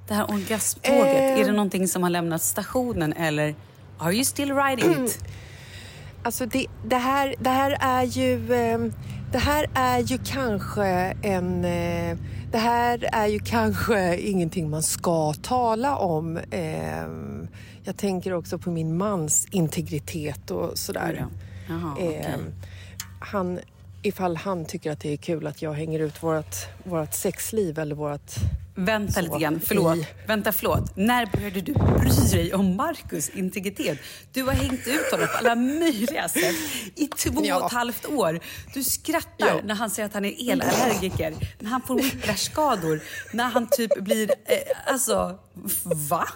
Det 0.09 0.15
här 0.15 0.31
orgasmtåget, 0.31 1.17
Eh. 1.17 1.41
är 1.41 1.45
det 1.45 1.53
någonting 1.53 1.89
som 1.89 2.03
har 2.03 2.11
lämnat 2.11 2.43
stationen 2.43 3.13
eller 3.13 3.55
are 3.99 4.13
you 4.15 4.25
still 4.25 4.55
riding 4.55 5.05
it? 5.05 5.19
Alltså 6.23 6.47
det, 6.47 6.67
det, 6.85 6.97
här, 6.97 7.35
det 7.39 7.51
här 7.51 7.77
är 7.81 8.03
ju... 8.03 8.55
ehm, 8.55 8.93
Det 9.33 9.39
här 9.39 9.67
är 9.75 9.99
ju 9.99 10.19
kanske 10.25 10.85
en... 11.23 11.65
eh, 11.65 12.17
Det 12.53 12.59
här 12.59 13.09
är 13.13 13.27
ju 13.27 13.39
kanske 13.39 14.17
ingenting 14.17 14.71
man 14.71 14.83
ska 14.83 15.33
tala 15.43 15.97
om. 15.97 16.39
Ehm, 16.51 17.49
Jag 17.85 17.97
tänker 17.97 18.33
också 18.33 18.59
på 18.59 18.71
min 18.71 18.97
mans 18.97 19.47
integritet 19.51 20.51
och 20.51 20.79
sådär. 20.79 21.17
Ja. 21.21 21.27
Jaha, 21.71 21.93
okej. 21.93 22.17
Ehm, 22.35 22.53
han, 23.21 23.61
ifall 24.03 24.37
han 24.37 24.65
tycker 24.65 24.91
att 24.93 25.01
det 25.01 25.13
är 25.13 25.17
kul 25.17 25.47
att 25.47 25.63
jag 25.63 25.73
hänger 25.73 26.01
ut 26.01 26.23
vårt, 26.23 26.57
vårt 26.85 27.15
sexliv 27.15 27.79
eller 27.79 27.95
vårt... 27.95 28.31
Vänta 28.75 29.13
Så, 29.13 29.21
lite 29.21 29.39
grann, 29.39 29.61
förlåt. 29.65 29.97
i- 29.97 30.07
Vänta, 30.27 30.53
förlåt. 30.53 30.97
När 30.97 31.27
började 31.27 31.61
du 31.61 31.73
bry 31.73 32.11
dig 32.33 32.55
om 32.55 32.77
Markus 32.77 33.29
integritet? 33.29 33.99
Du 34.33 34.43
har 34.43 34.53
hängt 34.53 34.87
ut 34.87 35.11
honom 35.13 35.27
på 35.27 35.39
alla 35.39 35.55
möjliga 35.55 36.29
sätt 36.29 36.55
i 36.95 37.07
två 37.07 37.41
Ja. 37.45 37.57
och 37.57 37.67
ett 37.67 37.73
halvt 37.73 38.07
år. 38.07 38.41
Du 38.75 38.85
skrattar 38.85 39.47
Ja. 39.47 39.61
när 39.65 39.75
han 39.75 39.91
säger 39.91 40.07
att 40.07 40.15
han 40.15 40.25
är 40.25 40.51
elallergiker, 40.53 41.35
när 41.59 41.71
han 41.71 41.83
får 41.83 41.95
whiplash-skador, 41.95 43.01
när 43.33 43.45
han 43.45 43.67
typ 43.71 44.01
blir... 44.01 44.31
Eh, 44.45 44.93
alltså, 44.93 45.39
va? 45.85 46.29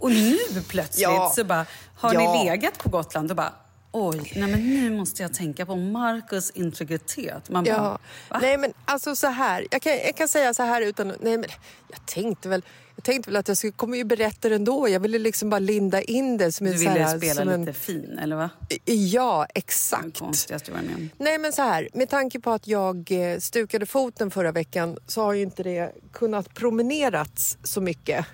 Och 0.00 0.10
nu 0.10 0.36
plötsligt 0.68 1.02
Ja. 1.02 1.32
så 1.36 1.44
bara, 1.44 1.66
har 1.94 2.14
ni 2.14 2.44
legat 2.44 2.78
på 2.78 2.88
Gotland 2.90 3.30
och 3.30 3.36
bara 3.36 3.52
Oj, 3.92 4.32
nej 4.36 4.50
men 4.50 4.68
nu 4.74 4.90
måste 4.96 5.22
jag 5.22 5.34
tänka 5.34 5.66
på 5.66 5.76
Markus 5.76 6.50
integritet. 6.50 7.48
Man 7.50 7.64
bara, 7.64 7.70
Ja. 7.70 7.98
va? 8.30 8.38
Nej 8.42 8.58
men 8.58 8.72
alltså 8.84 9.16
så 9.16 9.26
här, 9.26 9.66
jag 9.70 9.82
kan, 9.82 9.92
jag 9.92 10.16
kan 10.16 10.28
säga 10.28 10.54
så 10.54 10.62
här 10.62 10.82
utan... 10.82 11.08
Nej 11.08 11.38
men 11.38 11.44
jag 11.90 12.06
tänkte 12.06 12.48
väl, 12.48 12.62
jag 12.96 13.04
tänkte 13.04 13.30
väl 13.30 13.36
att 13.36 13.48
jag 13.48 13.56
skulle, 13.56 13.72
kommer 13.72 13.96
ju 13.96 14.04
berätta 14.04 14.48
det 14.48 14.54
ändå. 14.54 14.88
Jag 14.88 15.00
ville 15.00 15.18
liksom 15.18 15.50
bara 15.50 15.58
linda 15.58 16.02
in 16.02 16.36
det 16.36 16.52
som 16.52 16.66
Du 16.66 16.72
en... 16.72 16.78
så 16.78 16.88
ville 16.88 17.04
här, 17.04 17.18
spela 17.18 17.44
lite 17.44 17.70
en, 17.70 17.74
fin, 17.74 18.18
eller 18.18 18.36
va? 18.36 18.50
Ja, 18.84 19.46
exakt. 19.54 20.18
konstigaste 20.18 20.70
jag 20.70 20.84
med. 20.84 21.08
Nej 21.18 21.38
men 21.38 21.52
så 21.52 21.62
här, 21.62 21.88
med 21.94 22.08
tanke 22.08 22.40
på 22.40 22.50
att 22.50 22.66
jag 22.66 23.10
eh, 23.12 23.38
stukade 23.38 23.86
foten 23.86 24.30
förra 24.30 24.52
veckan 24.52 24.98
så 25.06 25.22
har 25.22 25.32
ju 25.32 25.42
inte 25.42 25.62
det 25.62 25.92
kunnat 26.12 26.54
promenerats 26.54 27.58
så 27.62 27.80
mycket. 27.80 28.26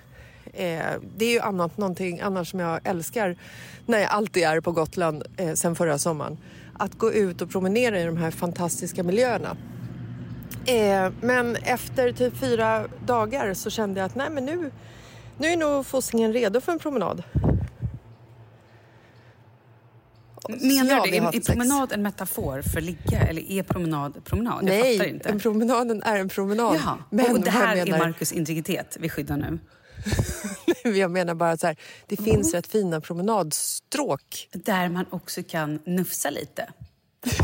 Eh, 0.57 0.93
det 1.17 1.25
är 1.25 1.31
ju 1.31 1.39
annat, 1.39 1.77
någonting 1.77 2.19
annars 2.19 2.51
som 2.51 2.59
jag 2.59 2.79
älskar 2.83 3.37
när 3.85 3.99
jag 3.99 4.11
alltid 4.11 4.43
är 4.43 4.61
på 4.61 4.71
Gotland 4.71 5.23
eh, 5.37 5.53
sen 5.53 5.75
förra 5.75 5.97
sommaren. 5.97 6.37
Att 6.73 6.97
gå 6.97 7.11
ut 7.11 7.41
och 7.41 7.49
promenera 7.49 7.99
i 7.99 8.05
de 8.05 8.17
här 8.17 8.31
fantastiska 8.31 9.03
miljöerna. 9.03 9.57
Eh, 10.65 11.11
men 11.21 11.55
efter 11.55 12.11
typ 12.11 12.37
fyra 12.37 12.87
dagar 13.05 13.53
så 13.53 13.69
kände 13.69 13.99
jag 13.99 14.05
att 14.05 14.15
nej 14.15 14.29
men 14.29 14.45
nu, 14.45 14.71
nu 15.37 15.47
är 15.47 15.57
nog 15.57 15.85
fossingen 15.85 16.33
redo 16.33 16.61
för 16.61 16.71
en 16.71 16.79
promenad. 16.79 17.23
Ja, 20.47 20.55
Menar 20.61 21.07
du, 21.07 21.19
har 21.19 21.35
är, 21.35 21.39
promenad 21.39 21.91
en 21.91 22.01
metafor 22.01 22.61
för 22.61 22.81
ligga 22.81 23.19
eller 23.19 23.51
är 23.51 23.63
promenad 23.63 24.25
promenad? 24.25 24.59
Jag 24.61 24.63
Nej, 24.63 25.09
inte. 25.09 25.29
en 25.29 25.39
promenaden 25.39 26.03
är 26.03 26.19
en 26.19 26.29
promenad. 26.29 26.75
Jaha, 26.75 26.97
Men 27.09 27.31
och 27.31 27.41
det 27.41 27.51
här 27.51 27.75
är 27.75 27.97
Markus 27.97 28.31
integritet 28.31 28.97
vi 28.99 29.09
skyddar 29.09 29.37
nu. 29.37 29.59
jag 30.83 31.11
menar 31.11 31.35
bara 31.35 31.57
så 31.57 31.67
här, 31.67 31.77
det 32.07 32.19
Mm. 32.19 32.31
finns 32.31 32.53
rätt 32.53 32.67
fina 32.67 33.01
promenadstråk. 33.01 34.49
Där 34.51 34.89
man 34.89 35.05
också 35.09 35.43
kan 35.43 35.79
nufsa 35.85 36.29
lite. 36.29 36.69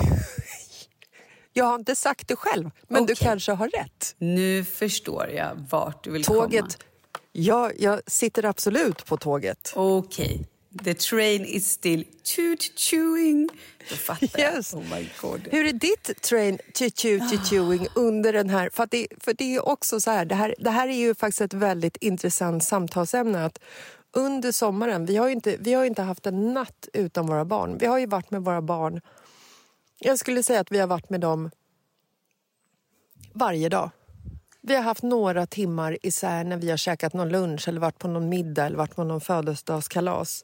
Jag 1.56 1.66
har 1.66 1.76
inte 1.76 1.96
sagt 1.96 2.28
det 2.28 2.36
själv, 2.36 2.70
men 2.88 3.06
du 3.06 3.14
Okej. 3.14 3.26
kanske 3.28 3.52
har 3.52 3.68
rätt. 3.68 4.16
Nu 4.18 4.64
förstår 4.66 5.30
jag 5.30 5.66
vart 5.70 6.04
du 6.04 6.12
vill 6.12 6.24
Tåget, 6.24 6.62
komma. 6.62 7.22
ja, 7.32 7.72
jag 7.80 8.02
sitter 8.08 8.46
absolut 8.46 9.06
på 9.06 9.18
tåget. 9.18 9.74
Okej. 9.76 10.48
The 10.84 10.94
train 10.94 11.46
is 11.46 11.70
still 11.72 12.04
toot-chewing. 12.24 13.50
Då 13.90 13.96
fattar 13.96 14.40
Yes. 14.40 14.74
jag. 14.74 14.82
Oh 14.82 14.90
my 14.96 15.10
god. 15.22 15.48
Hur 15.52 15.66
är 15.66 15.74
ditt 15.74 16.22
train 16.22 16.60
chewing 17.50 17.88
under 17.96 18.34
den 18.34 18.50
här... 18.50 18.70
För, 18.70 18.88
det, 18.92 19.08
för 19.20 19.34
det 19.34 19.56
är 19.56 19.68
också 19.68 20.00
så 20.02 20.12
här, 20.12 20.26
det 20.26 20.36
här, 20.36 20.56
det 20.60 20.70
här 20.70 20.88
är 20.88 20.94
ju 20.96 21.16
faktiskt 21.16 21.42
ett 21.42 21.54
väldigt 21.54 21.98
intressant 21.98 22.64
samtalsämne. 22.64 23.46
Att 23.46 23.60
under 24.12 24.52
sommaren, 24.52 25.06
vi 25.06 25.18
har 25.18 25.30
inte, 25.30 25.58
vi 25.60 25.74
har 25.74 25.86
inte 25.86 26.02
haft 26.02 26.26
en 26.26 26.54
natt 26.54 26.88
utan 26.94 27.28
våra 27.28 27.46
barn. 27.46 27.78
Vi 27.78 27.86
har 27.86 27.98
ju 28.00 28.06
varit 28.06 28.32
med 28.32 28.42
våra 28.44 28.62
barn. 28.62 29.02
Jag 30.00 30.20
skulle 30.20 30.44
säga 30.44 30.60
att 30.60 30.72
vi 30.72 30.80
har 30.80 30.88
varit 30.88 31.10
med 31.10 31.20
dem 31.22 31.52
varje 33.34 33.70
dag. 33.70 33.90
Vi 34.66 34.76
har 34.76 34.84
haft 34.84 35.04
några 35.04 35.46
timmar 35.46 35.98
isär 36.02 36.44
när 36.44 36.58
vi 36.58 36.70
har 36.70 36.78
käkat 36.78 37.14
någon 37.14 37.30
lunch 37.30 37.68
eller 37.68 37.80
varit 37.80 38.00
på 38.00 38.08
någon 38.08 38.30
middag 38.30 38.66
eller 38.66 38.78
varit 38.78 38.96
på 38.96 39.04
någon 39.04 39.22
födelsedagskalas. 39.22 40.42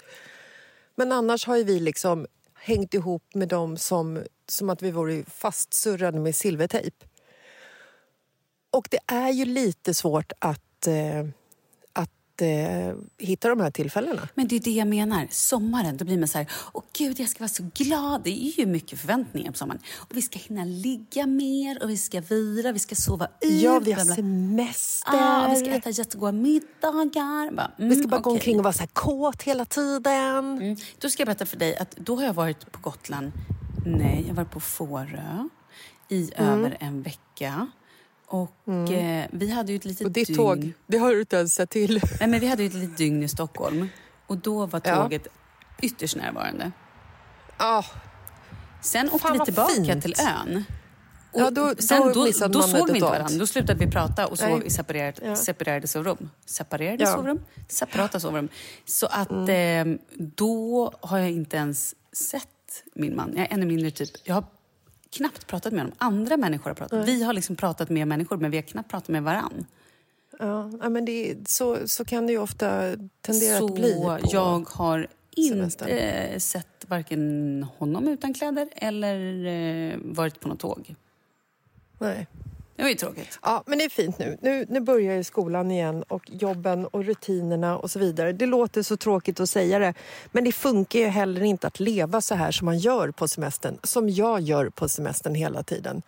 Men 0.96 1.12
annars 1.12 1.48
har 1.48 1.58
ju 1.58 1.64
vi 1.64 1.80
liksom 1.80 2.28
hängt 2.54 2.94
ihop 2.94 3.24
med 3.34 3.48
dem 3.48 3.78
som, 3.78 4.24
som 4.48 4.70
att 4.70 4.82
vi 4.82 4.92
vore 4.92 5.24
fastsurrade 5.24 6.20
med 6.20 6.36
silvertejp. 6.36 7.06
Och 8.72 8.88
det 8.92 9.00
är 9.08 9.30
ju 9.30 9.46
lite 9.46 9.94
svårt 9.94 10.32
att, 10.40 10.88
eh, 10.88 11.26
att 12.40 13.22
eh, 13.22 13.28
hitta 13.28 13.50
de 13.50 13.60
här 13.60 13.72
tillfällena. 13.72 14.28
Men 14.36 14.48
det 14.48 14.56
är 14.56 14.60
det 14.60 14.72
jag 14.72 14.88
menar. 14.88 15.28
Sommaren, 15.32 15.98
då 15.98 16.06
blir 16.06 16.18
man 16.18 16.28
så 16.28 16.38
här, 16.38 16.48
åh 16.74 16.84
gud, 16.98 17.20
jag 17.20 17.30
ska 17.30 17.40
vara 17.40 17.50
så 17.50 17.64
glad. 17.76 18.22
Det 18.24 18.30
är 18.30 18.60
ju 18.60 18.66
mycket 18.66 19.00
förväntningar 19.00 19.52
på 19.52 19.58
sommaren. 19.58 19.82
Och 19.98 20.18
vi 20.18 20.22
ska 20.22 20.40
hinna 20.40 20.66
ligga 20.66 21.26
mer 21.28 21.84
och 21.84 21.90
vi 21.90 21.98
ska 21.98 22.22
vila, 22.22 22.72
vi 22.72 22.80
ska 22.80 22.96
sova 22.96 23.28
ut. 23.42 23.62
Ja, 23.62 23.80
vi 23.80 23.92
har 23.92 24.06
semester. 24.06 25.12
Ah, 25.14 25.50
vi 25.50 25.56
ska 25.56 25.70
äta 25.70 25.90
jättegoda 25.90 26.32
middagar. 26.32 27.52
Bara, 27.56 27.72
mm, 27.78 27.90
Vi 27.90 27.96
ska 27.96 28.08
bara 28.08 28.22
gå 28.22 28.30
okej. 28.30 28.38
omkring 28.40 28.58
och 28.58 28.64
vara 28.64 28.74
så 28.74 28.80
här 28.80 28.88
kåt 28.88 29.44
hela 29.44 29.66
tiden. 29.66 30.46
Mm. 30.62 30.76
Då 31.00 31.10
ska 31.10 31.22
jag 31.22 31.28
berätta 31.28 31.46
för 31.46 31.58
dig 31.58 31.78
att 31.78 31.96
då 31.96 32.16
har 32.16 32.24
jag 32.24 32.34
varit 32.34 32.72
på 32.72 32.80
Gotland. 32.82 33.32
Nej, 33.86 34.22
jag 34.22 34.28
har 34.28 34.36
varit 34.36 34.52
på 34.52 34.60
Fårö 34.60 35.48
i 36.10 36.32
Mm. 36.36 36.50
över 36.60 36.78
en 36.80 37.02
vecka. 37.02 37.68
Och 38.30 38.70
eh, 38.92 39.26
vi 39.32 39.50
hade 39.52 39.72
ju 39.72 39.76
ett 39.76 39.86
litet 39.86 40.06
Och 40.06 40.12
ditt 40.12 40.28
dygn. 40.28 40.38
tåg, 40.38 40.74
det 40.88 40.98
har 40.98 41.12
du 41.12 41.20
inte 41.20 41.36
ens 41.36 41.54
sett 41.54 41.70
till. 41.70 42.02
Nej, 42.20 42.30
men 42.30 42.40
vi 42.40 42.48
hade 42.48 42.64
ju 42.64 42.68
ett 42.68 42.74
litet 42.76 42.98
dygn 42.98 43.24
i 43.24 43.28
Stockholm. 43.28 43.88
Och 44.28 44.38
då 44.38 44.66
var 44.66 44.82
Ja. 44.84 44.96
tåget 45.04 45.28
ytterst 45.82 46.16
närvarande. 46.16 46.72
Ah, 47.58 47.84
Sen 48.82 49.10
åkte 49.10 49.34
vi 49.34 49.40
tillbaka 49.40 49.74
fint. 49.74 50.02
till 50.04 50.16
ön. 50.20 50.64
Och 51.32 51.42
Ja, 51.42 51.50
då- 51.52 51.76
sen, 51.80 52.02
då 52.02 52.14
då, 52.14 52.48
då 52.48 52.62
såg 52.62 52.88
vi 52.88 52.94
inte 52.98 53.06
varandra. 53.06 53.38
Då 53.40 53.48
slutade 53.48 53.86
vi 53.86 53.92
prata 53.92 54.28
och 54.28 54.38
sov 54.40 54.64
i 54.66 54.70
separerade, 54.70 55.22
Ja. 55.26 55.36
separerade 55.36 55.88
sovrum. 55.88 56.30
Separerade 56.46 57.04
Ja. 57.04 57.14
sovrum? 57.16 57.40
Separata 57.68 58.20
sovrum. 58.20 58.50
Så 58.86 59.06
att 59.08 59.32
Mm. 59.32 59.94
eh, 59.94 60.00
då 60.18 60.94
har 61.02 61.18
jag 61.18 61.32
inte 61.32 61.58
ens 61.58 61.96
sett 62.14 62.48
min 62.96 63.16
man. 63.16 63.34
Jag 63.36 63.46
är 63.46 63.54
ännu 63.54 63.66
mindre 63.66 63.92
typ... 63.92 64.10
Jag 64.24 64.36
har 64.36 64.44
knappt 65.10 65.48
pratat 65.48 65.74
med 65.74 65.82
honom. 65.82 65.96
Andra 65.98 66.38
människor 66.38 66.70
har 66.70 66.76
pratat. 66.76 67.08
Vi 67.08 67.24
har 67.24 67.34
liksom 67.34 67.56
pratat 67.56 67.90
med 67.90 68.08
människor 68.08 68.38
men 68.38 68.52
vi 68.52 68.58
har 68.58 68.62
knappt 68.62 68.92
pratat 68.92 69.08
med 69.08 69.24
varann. 69.24 69.66
ja, 70.40 70.90
men 70.90 71.06
det, 71.06 71.36
så, 71.50 71.88
så 71.88 72.06
kan 72.06 72.28
det 72.28 72.34
ju 72.34 72.40
ofta 72.40 72.96
tendera 73.22 73.58
Så 73.58 73.66
att 73.66 73.76
bli. 73.76 73.94
På. 73.94 74.18
jag 74.24 74.70
har 74.70 75.08
inte 75.36 75.56
semestern. 75.56 76.40
sett 76.40 76.86
varken 76.88 77.64
honom 77.78 78.08
utan 78.08 78.34
kläder 78.34 78.70
eller 78.76 79.46
eh, 79.46 79.98
varit 80.04 80.40
på 80.40 80.48
något 80.48 80.60
tåg. 80.60 80.96
Nej. 82.00 82.28
Det 82.80 82.84
var 82.84 82.90
ju 82.90 82.96
tråkigt. 82.96 83.40
Ja, 83.42 83.64
men 83.66 83.78
det 83.78 83.84
är 83.84 83.90
fint 83.90 84.20
nu. 84.20 84.38
nu. 84.42 84.66
Nu 84.70 84.80
börjar 84.80 85.16
ju 85.16 85.24
skolan 85.24 85.72
igen 85.72 86.04
och 86.08 86.30
jobben 86.32 86.86
och 86.86 87.06
rutinerna 87.06 87.78
och 87.78 87.92
så 87.92 88.00
vidare. 88.00 88.32
Det 88.34 88.46
låter 88.46 88.84
så 88.84 88.98
tråkigt 88.98 89.40
att 89.40 89.50
säga 89.50 89.80
det, 89.80 89.94
men 90.32 90.44
det 90.44 90.52
funkar 90.52 91.00
ju 91.00 91.06
heller 91.06 91.42
inte 91.42 91.68
att 91.68 91.80
leva 91.80 92.22
så 92.22 92.36
här 92.36 92.52
som 92.52 92.66
man 92.66 92.78
gör 92.78 93.12
på 93.12 93.28
semestern, 93.28 93.78
som 93.84 94.10
jag 94.10 94.42
gör 94.42 94.70
på 94.70 94.90
semestern 94.90 95.36
hela 95.36 95.64
tiden. 95.64 96.02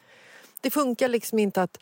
Det 0.61 0.69
funkar 0.69 1.07
liksom 1.07 1.39
inte 1.39 1.61
att, 1.61 1.77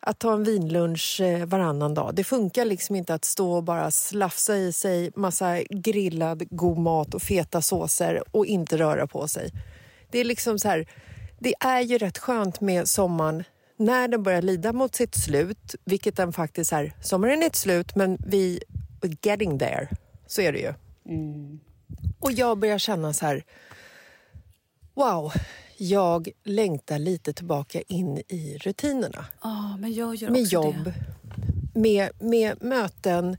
att 0.00 0.18
ta 0.18 0.32
en 0.32 0.44
vinlunch 0.44 1.20
eh, 1.20 1.46
varannan 1.46 1.94
dag. 1.94 2.14
Det 2.14 2.24
funkar 2.24 2.64
liksom 2.64 2.96
inte 2.96 3.14
att 3.14 3.24
stå 3.24 3.52
och 3.52 3.62
bara 3.62 3.90
slafsa 3.90 4.56
i 4.56 4.72
sig 4.72 5.10
massa 5.14 5.62
grillad 5.62 6.42
god 6.50 6.78
mat 6.78 7.14
och 7.14 7.22
feta 7.22 7.62
såser 7.62 8.22
och 8.30 8.46
inte 8.46 8.78
röra 8.78 9.06
på 9.06 9.28
sig. 9.28 9.50
Det 10.10 10.18
är 10.18 10.24
liksom 10.24 10.58
så 10.58 10.68
här, 10.68 10.86
det 11.38 11.54
är 11.60 11.80
ju 11.80 11.98
rätt 11.98 12.18
skönt 12.18 12.60
med 12.60 12.88
sommaren 12.88 13.44
när 13.84 14.08
den 14.08 14.22
börjar 14.22 14.42
lida 14.42 14.72
mot 14.72 14.94
sitt 14.94 15.14
slut, 15.14 15.74
vilket 15.84 16.16
den 16.16 16.32
faktiskt 16.32 16.72
är. 16.72 16.92
Sommaren 17.00 17.42
är 17.42 17.46
ett 17.46 17.56
slut, 17.56 17.96
men 17.96 18.18
vi 18.26 18.60
we're 19.00 19.16
getting 19.22 19.58
there. 19.58 19.88
Så 20.26 20.42
är 20.42 20.52
det 20.52 20.58
ju. 20.58 20.74
Och 22.18 22.32
jag 22.32 22.58
börjar 22.58 22.78
känna 22.78 23.12
så 23.12 23.26
här, 23.26 23.44
wow, 24.94 25.32
jag 25.76 26.28
längtar 26.44 26.98
lite 26.98 27.32
tillbaka 27.32 27.80
in 27.80 28.22
i 28.28 28.58
rutinerna. 28.58 29.26
Ja, 29.42 29.76
men 29.76 29.92
jag 29.92 30.14
gör 30.14 30.30
Med 30.30 30.42
också 30.42 30.54
jobb, 30.54 30.84
det. 30.84 31.80
med, 31.80 32.10
med 32.20 32.62
möten, 32.62 33.36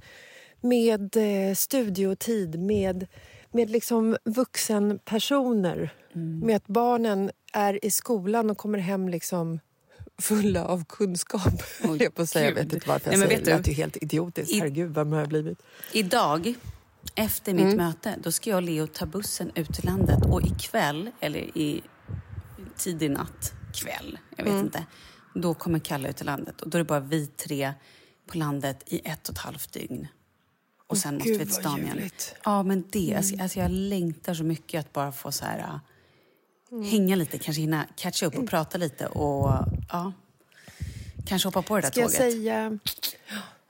med 0.61 1.17
eh, 1.17 1.53
studiotid, 1.55 2.59
med, 2.59 3.07
med 3.51 3.69
liksom 3.69 4.17
vuxenpersoner. 4.25 5.93
Mm. 6.15 6.39
Med 6.39 6.55
att 6.55 6.67
barnen 6.67 7.31
är 7.53 7.85
i 7.85 7.91
skolan 7.91 8.49
och 8.49 8.57
kommer 8.57 8.77
hem 8.79 9.09
liksom 9.09 9.59
fulla 10.21 10.65
av 10.65 10.85
kunskap. 10.85 11.63
Oj, 11.83 12.03
jag, 12.03 12.15
på 12.15 12.25
säga. 12.25 12.45
jag 12.45 12.55
vet 12.55 12.73
inte 12.73 12.89
varför 12.89 13.09
Nej, 13.09 13.19
jag 13.19 13.19
men 13.19 13.27
säger 13.29 13.57
det. 13.57 13.63
Det 13.63 13.71
ju 13.71 13.75
helt 13.75 13.97
idiotiskt. 14.03 14.51
I- 14.51 14.59
Herregud, 14.59 14.93
vad 14.93 15.07
har 15.07 15.19
jag 15.19 15.29
blivit? 15.29 15.59
Idag, 15.91 16.53
efter 17.15 17.53
mitt 17.53 17.75
möte, 17.75 18.15
då 18.23 18.31
ska 18.31 18.49
jag 18.49 18.57
och 18.57 18.63
Leo 18.63 18.87
ta 18.87 19.05
bussen 19.05 19.51
ut 19.55 19.73
till 19.73 19.85
landet. 19.85 20.25
Och 20.25 20.41
ikväll, 20.41 21.11
eller 21.19 21.57
i 21.57 21.81
tidig 22.77 23.11
natt, 23.11 23.53
kväll, 23.73 24.19
jag 24.37 24.43
vet 24.43 24.53
inte. 24.53 24.85
Då 25.33 25.53
kommer 25.53 25.79
Kalle 25.79 26.09
ut 26.09 26.17
till 26.17 26.25
landet. 26.25 26.61
Och 26.61 26.69
då 26.69 26.77
är 26.77 26.79
det 26.79 26.85
bara 26.87 26.99
vi 26.99 27.27
tre 27.27 27.73
på 28.27 28.37
landet 28.37 28.83
i 28.85 29.01
ett 29.05 29.29
och 29.29 29.35
ett 29.35 29.41
halvt 29.41 29.73
dygn. 29.73 30.07
Och 30.87 30.97
sen 30.97 31.13
måste 31.15 31.29
gud, 31.29 31.39
vi 31.39 31.45
till 31.45 31.55
stan 31.55 31.79
igen. 31.79 32.09
Ja, 32.43 32.63
men 32.63 32.83
det. 32.89 33.15
Alltså, 33.17 33.35
alltså, 33.41 33.59
jag 33.59 33.71
längtar 33.71 34.33
så 34.33 34.43
mycket 34.43 34.79
att 34.79 34.93
bara 34.93 35.11
få 35.11 35.31
så 35.31 35.45
här... 35.45 35.79
äh, 36.73 36.89
Hänga 36.89 37.15
lite, 37.15 37.37
kanske 37.37 37.61
hinna 37.61 37.85
catcha 37.95 38.25
upp 38.25 38.37
och 38.37 38.49
prata 38.49 38.77
lite 38.77 39.07
och 39.07 39.51
ja, 39.89 40.13
kanske 41.25 41.47
hoppa 41.47 41.61
på 41.61 41.75
det 41.75 41.81
där 41.81 41.91
Ska 41.91 41.99
jag 41.99 42.11
tåget. 42.11 42.33
säga... 42.33 42.79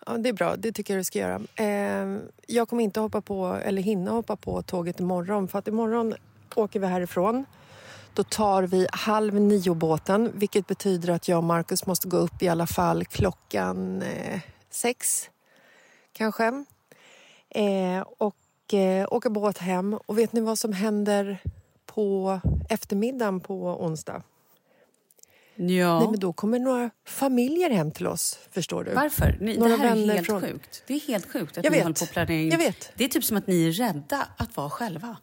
Ja, 0.06 0.18
det 0.18 0.30
är 0.30 0.34
bra, 0.34 0.56
det 0.56 0.72
tycker 0.72 0.94
jag 0.94 1.00
du 1.00 1.04
ska 1.04 1.20
göra. 1.20 1.42
Eh, 1.56 2.20
jag 2.48 2.70
kommer 2.70 2.84
inte 2.84 3.00
hoppa 3.00 3.22
på, 3.22 3.60
eller 3.66 3.82
hinna 3.82 4.12
hoppa 4.12 4.36
på 4.36 4.62
tåget 4.62 5.00
imorgon 5.00 5.48
för 5.48 5.60
att 5.60 5.68
imorgon 5.68 6.14
åker 6.56 6.80
vi 6.80 6.88
härifrån. 6.88 7.46
Då 8.14 8.24
tar 8.24 8.64
vi 8.64 8.88
halv 8.92 9.34
nio-båten 9.34 10.32
vilket 10.34 10.68
betyder 10.68 11.10
att 11.10 11.28
jag 11.28 11.38
och 11.38 11.44
Marcus 11.44 11.86
måste 11.86 12.08
gå 12.08 12.18
upp 12.18 12.42
i 12.42 12.48
alla 12.48 12.68
fall 12.68 13.06
klockan 13.06 14.02
eh, 14.02 14.40
sex, 14.70 15.30
kanske. 16.14 16.66
Eh, 17.50 18.04
och 18.18 18.74
eh, 18.74 19.08
åka 19.12 19.30
båt 19.30 19.58
hem. 19.58 19.94
Och 19.94 20.18
vet 20.18 20.34
ni 20.34 20.42
vad 20.42 20.60
som 20.60 20.74
händer 20.74 21.38
på 21.94 22.40
eftermiddagen 22.70 23.40
på 23.40 23.84
onsdag? 23.86 24.24
Ja. 25.56 26.00
Nej, 26.00 26.08
men 26.12 26.20
då 26.20 26.34
kommer 26.34 26.60
några 26.60 26.90
familjer 27.06 27.70
hem 27.70 27.92
till 27.92 28.08
oss, 28.08 28.40
förstår 28.52 28.84
du. 28.84 28.94
Varför? 28.94 29.38
Ni, 29.42 29.54
det 29.54 29.60
Några 29.60 29.76
här 29.76 29.96
är 29.98 30.14
helt 30.14 30.26
från- 30.28 30.42
sjukt. 30.42 30.84
Det 30.88 30.94
är 30.94 31.00
helt 31.00 31.32
sjukt 31.32 31.58
att 31.58 31.64
Jag 31.64 31.72
ni 31.72 31.78
vet. 31.78 31.84
håller 32.00 32.26
på 32.26 32.32
in. 32.34 32.50
Jag 32.50 32.58
vet. 32.58 32.92
Det 32.96 33.04
är 33.04 33.08
typ 33.08 33.24
som 33.24 33.38
att 33.38 33.48
ni 33.48 33.68
är 33.68 33.72
rädda 33.72 34.28
att 34.38 34.58
vara 34.58 34.70
själva. 34.70 35.18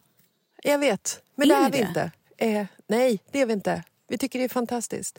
Jag 0.62 0.78
vet, 0.78 1.22
men 1.34 1.50
Är 1.50 1.54
det 1.54 1.66
är 1.66 1.70
vi 1.70 1.78
det? 1.78 1.88
inte. 1.88 2.10
Eh, 2.36 2.66
nej, 2.86 3.18
det 3.30 3.40
är 3.40 3.46
vi 3.46 3.52
inte. 3.52 3.82
Vi 4.08 4.18
tycker 4.18 4.38
det 4.38 4.44
är 4.44 4.48
fantastiskt. 4.48 5.18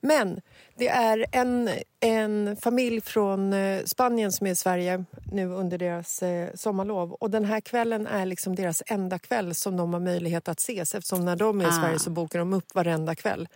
Men 0.00 0.40
det 0.76 0.88
är 0.88 1.26
en, 1.32 1.70
en 2.00 2.56
familj 2.56 3.00
från 3.00 3.52
eh, 3.52 3.84
Spanien 3.84 4.32
som 4.32 4.46
är 4.46 4.50
i 4.50 4.56
Sverige 4.56 5.04
nu 5.32 5.46
under 5.46 5.78
deras 5.78 6.22
eh, 6.22 6.48
sommarlov. 6.54 7.12
Och 7.12 7.30
den 7.30 7.44
här 7.44 7.60
kvällen 7.60 8.06
är 8.06 8.26
liksom 8.26 8.56
deras 8.56 8.82
enda 8.86 9.18
kväll 9.18 9.54
som 9.54 9.76
de 9.76 9.92
har 9.92 10.00
möjlighet 10.00 10.48
att 10.48 10.58
ses 10.58 10.94
eftersom 10.94 11.24
när 11.24 11.36
de 11.36 11.60
är 11.60 11.64
i 11.64 11.68
Ah. 11.68 11.72
Sverige 11.72 11.98
så 11.98 12.10
bokar 12.10 12.38
de 12.38 12.52
upp 12.52 12.74
varenda 12.74 13.14
kväll. 13.14 13.48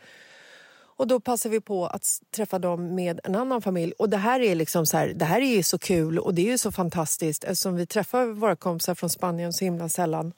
Och 0.98 1.06
då 1.06 1.20
passar 1.20 1.50
vi 1.50 1.60
på 1.60 1.86
att 1.86 2.06
träffa 2.30 2.58
dem 2.58 2.94
med 2.94 3.20
en 3.24 3.34
annan 3.34 3.62
familj. 3.62 3.92
Och 3.98 4.08
det 4.10 4.16
här 4.16 4.40
är 4.40 4.54
liksom 4.54 4.86
så 4.86 4.96
här, 4.96 5.08
det 5.08 5.24
här 5.24 5.40
är 5.40 5.62
så 5.62 5.78
kul 5.78 6.18
och 6.18 6.34
det 6.34 6.52
är 6.52 6.56
så 6.56 6.72
fantastiskt 6.72 7.44
eftersom 7.44 7.76
vi 7.76 7.86
träffar 7.86 8.26
våra 8.26 8.56
kompisar 8.56 8.94
från 8.94 9.10
Spanien 9.10 9.52
så 9.52 9.64
himla 9.64 9.88
sällan. 9.88 10.32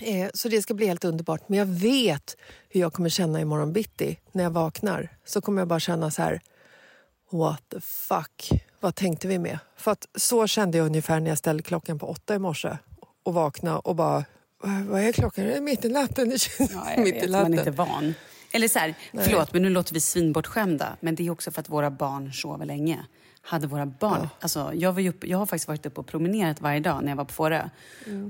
Eh, 0.00 0.30
så 0.34 0.48
det 0.48 0.62
ska 0.62 0.74
bli 0.74 0.86
helt 0.86 1.04
underbart. 1.04 1.48
Men 1.48 1.58
jag 1.58 1.66
vet 1.66 2.36
hur 2.68 2.80
jag 2.80 2.92
kommer 2.92 3.08
känna 3.08 3.40
imorgon 3.40 3.72
bitti 3.72 4.18
när 4.32 4.44
jag 4.44 4.50
vaknar. 4.50 5.08
Så 5.24 5.40
kommer 5.40 5.60
jag 5.60 5.68
bara 5.68 5.80
känna 5.80 6.10
så 6.10 6.22
här, 6.22 6.40
what 7.30 7.62
the 7.68 7.80
fuck, 7.80 8.50
vad 8.80 8.94
tänkte 8.94 9.28
vi 9.28 9.38
med? 9.38 9.58
För 9.76 9.90
att 9.90 10.06
så 10.14 10.46
kände 10.46 10.78
jag 10.78 10.86
ungefär 10.86 11.20
när 11.20 11.28
jag 11.30 11.38
ställde 11.38 11.62
klockan 11.62 11.98
på 11.98 12.06
åtta 12.06 12.34
i 12.34 12.38
morse 12.38 12.76
och 13.22 13.34
vaknade 13.34 13.78
och 13.78 13.96
bara, 13.96 14.24
"Vad- 14.88 15.00
är 15.00 15.12
klockan? 15.12 15.44
Det 15.44 15.52
är 15.56 15.60
mitt 15.60 15.84
i 15.84 15.88
natten. 15.88 16.28
Det 16.28 16.38
känns 16.38 16.70
mitt 16.98 17.14
i 17.24 17.28
man 17.28 17.34
är 17.34 17.40
natten. 17.40 17.58
inte 17.58 17.70
van. 17.70 18.14
Eller 18.54 18.68
så 18.68 18.78
här, 18.78 18.94
förlåt, 19.24 19.52
men 19.52 19.62
nu 19.62 19.68
låter 19.70 19.94
vi 19.94 20.00
svinbortskämda. 20.00 20.96
Men 21.00 21.14
det 21.14 21.26
är 21.26 21.30
också 21.30 21.50
för 21.50 21.60
att 21.60 21.68
våra 21.68 21.90
barn 21.90 22.32
sover 22.32 22.66
länge. 22.66 23.06
Hade 23.44 23.66
våra 23.66 23.86
barn... 23.86 24.28
Alltså, 24.40 24.70
jag, 24.74 24.92
var 24.92 25.00
ju 25.00 25.08
upp, 25.08 25.24
jag 25.26 25.38
har 25.38 25.46
faktiskt 25.46 25.68
varit 25.68 25.86
uppe 25.86 26.00
och 26.00 26.06
promenerat 26.06 26.60
varje 26.60 26.80
dag 26.80 27.02
när 27.02 27.08
jag 27.08 27.16
var 27.16 27.24
på 27.24 27.32
Fårö. 27.32 27.68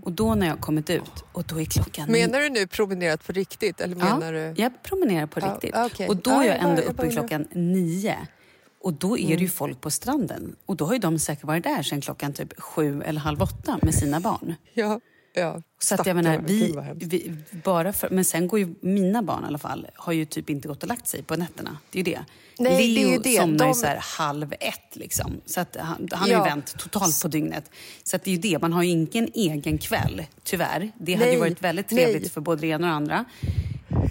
Och 0.03 0.13
då 0.13 0.35
när 0.35 0.47
jag 0.47 0.61
kommit 0.61 0.91
ut, 0.91 1.25
och 1.33 1.45
då 1.45 1.61
är 1.61 1.65
klockan... 1.65 2.11
Menar 2.13 2.41
du 2.41 2.49
nu 2.49 2.67
promenerat 2.67 3.27
på 3.27 3.33
riktigt? 3.33 3.81
Eller 3.81 3.97
menar 3.97 4.33
ja, 4.33 4.53
du... 4.53 4.63
jag 4.63 4.83
promenerar 4.83 5.27
på 5.27 5.41
Ja, 5.41 5.47
riktigt. 5.53 5.75
okej. 5.77 6.09
Och 6.09 6.17
då 6.17 6.31
Ja, 6.31 6.45
är 6.45 6.49
jag 6.49 6.57
ändå 6.57 6.83
uppe 6.83 7.11
klockan 7.11 7.47
nio. 7.53 8.17
Och 8.81 8.93
då 8.93 9.19
är 9.19 9.37
det 9.37 9.43
ju 9.43 9.49
folk 9.49 9.81
på 9.81 9.91
stranden. 9.91 10.57
Och 10.67 10.77
då 10.77 10.85
har 10.85 10.93
ju 10.93 10.99
de 10.99 11.19
säkert 11.19 11.45
varit 11.45 11.65
där 11.65 11.83
sedan 11.83 12.01
klockan 12.01 12.33
typ 12.33 12.61
sju 12.61 13.03
eller 13.03 13.21
halv 13.21 13.43
åtta 13.43 13.79
med 13.83 13.95
sina 13.95 14.21
barn. 14.21 14.55
Ja, 14.75 15.01
ja. 15.35 15.63
Så 15.79 15.95
att 15.95 16.07
jag 16.07 16.17
menar, 16.17 16.39
vi, 16.47 16.75
vi, 16.95 17.37
bara 17.65 17.93
för, 17.93 18.11
men 18.11 18.25
sen 18.25 18.49
går 18.49 18.59
ju 18.59 18.75
mina 18.81 19.23
barn 19.23 19.45
i 19.45 19.47
alla 19.47 19.59
fall, 19.59 19.87
har 19.95 20.13
ju 20.13 20.25
typ 20.25 20.51
inte 20.51 20.69
gått 20.69 20.83
och 20.83 20.89
lagt 20.89 21.07
sig 21.09 21.23
på 21.23 21.37
nätterna. 21.37 21.79
Det 21.91 22.01
är 22.01 22.05
ju 22.05 22.13
det. 22.13 22.25
Nej, 22.59 22.77
det 22.77 22.83
är 22.83 23.05
Leo 23.05 23.13
ju 23.13 23.19
det. 23.19 23.37
somnar 23.41 23.67
ju 23.67 23.73
De- 23.73 23.75
så 23.75 23.87
här 23.87 23.97
halv 24.19 24.53
ett 24.61 24.97
liksom. 24.97 25.41
Så 25.47 25.61
att 25.61 25.77
han, 25.81 26.09
han 26.13 26.21
har 26.21 26.29
Ja. 26.29 26.39
ju 26.45 26.51
vänt 26.51 26.79
totalt 26.79 27.23
på 27.23 27.29
dygnet. 27.29 27.71
Så 28.03 28.17
att 28.17 28.25
det 28.25 28.31
är 28.31 28.35
ju 28.35 28.41
det, 28.41 28.59
man 28.61 28.73
har 28.73 28.83
ju 28.83 28.89
ingen 28.91 29.29
egen 29.35 29.79
kväll, 29.79 30.23
tyvärr. 30.45 30.93
Det 30.99 31.15
hade 31.15 31.27
ju 31.31 31.31
Nej, 31.33 31.41
varit 31.41 31.63
väldigt 31.63 31.89
trevligt 31.89 32.23
nej. 32.23 32.31
för 32.31 32.41
både 32.41 32.61
det 32.61 32.67
ena 32.67 32.77
och 32.87 32.91
det 32.91 32.97
andra. 32.97 33.25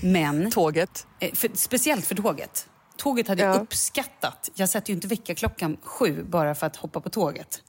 Men, 0.04 0.52
Tåget. 0.52 1.08
eh, 1.20 1.34
för, 1.34 1.50
speciellt 1.54 2.06
för 2.06 2.16
tåget. 2.16 2.68
Tåget 2.98 3.28
hade 3.28 3.44
jag 3.44 3.56
Ja. 3.56 3.60
uppskattat. 3.60 4.50
Jag 4.56 4.70
sätter 4.70 4.90
ju 4.90 4.96
inte 4.96 5.08
väckarklockan 5.08 5.78
sju 5.82 6.24
bara 6.24 6.56
för 6.56 6.68
att 6.68 6.76
hoppa 6.76 7.02
på 7.02 7.10
tåget. 7.10 7.62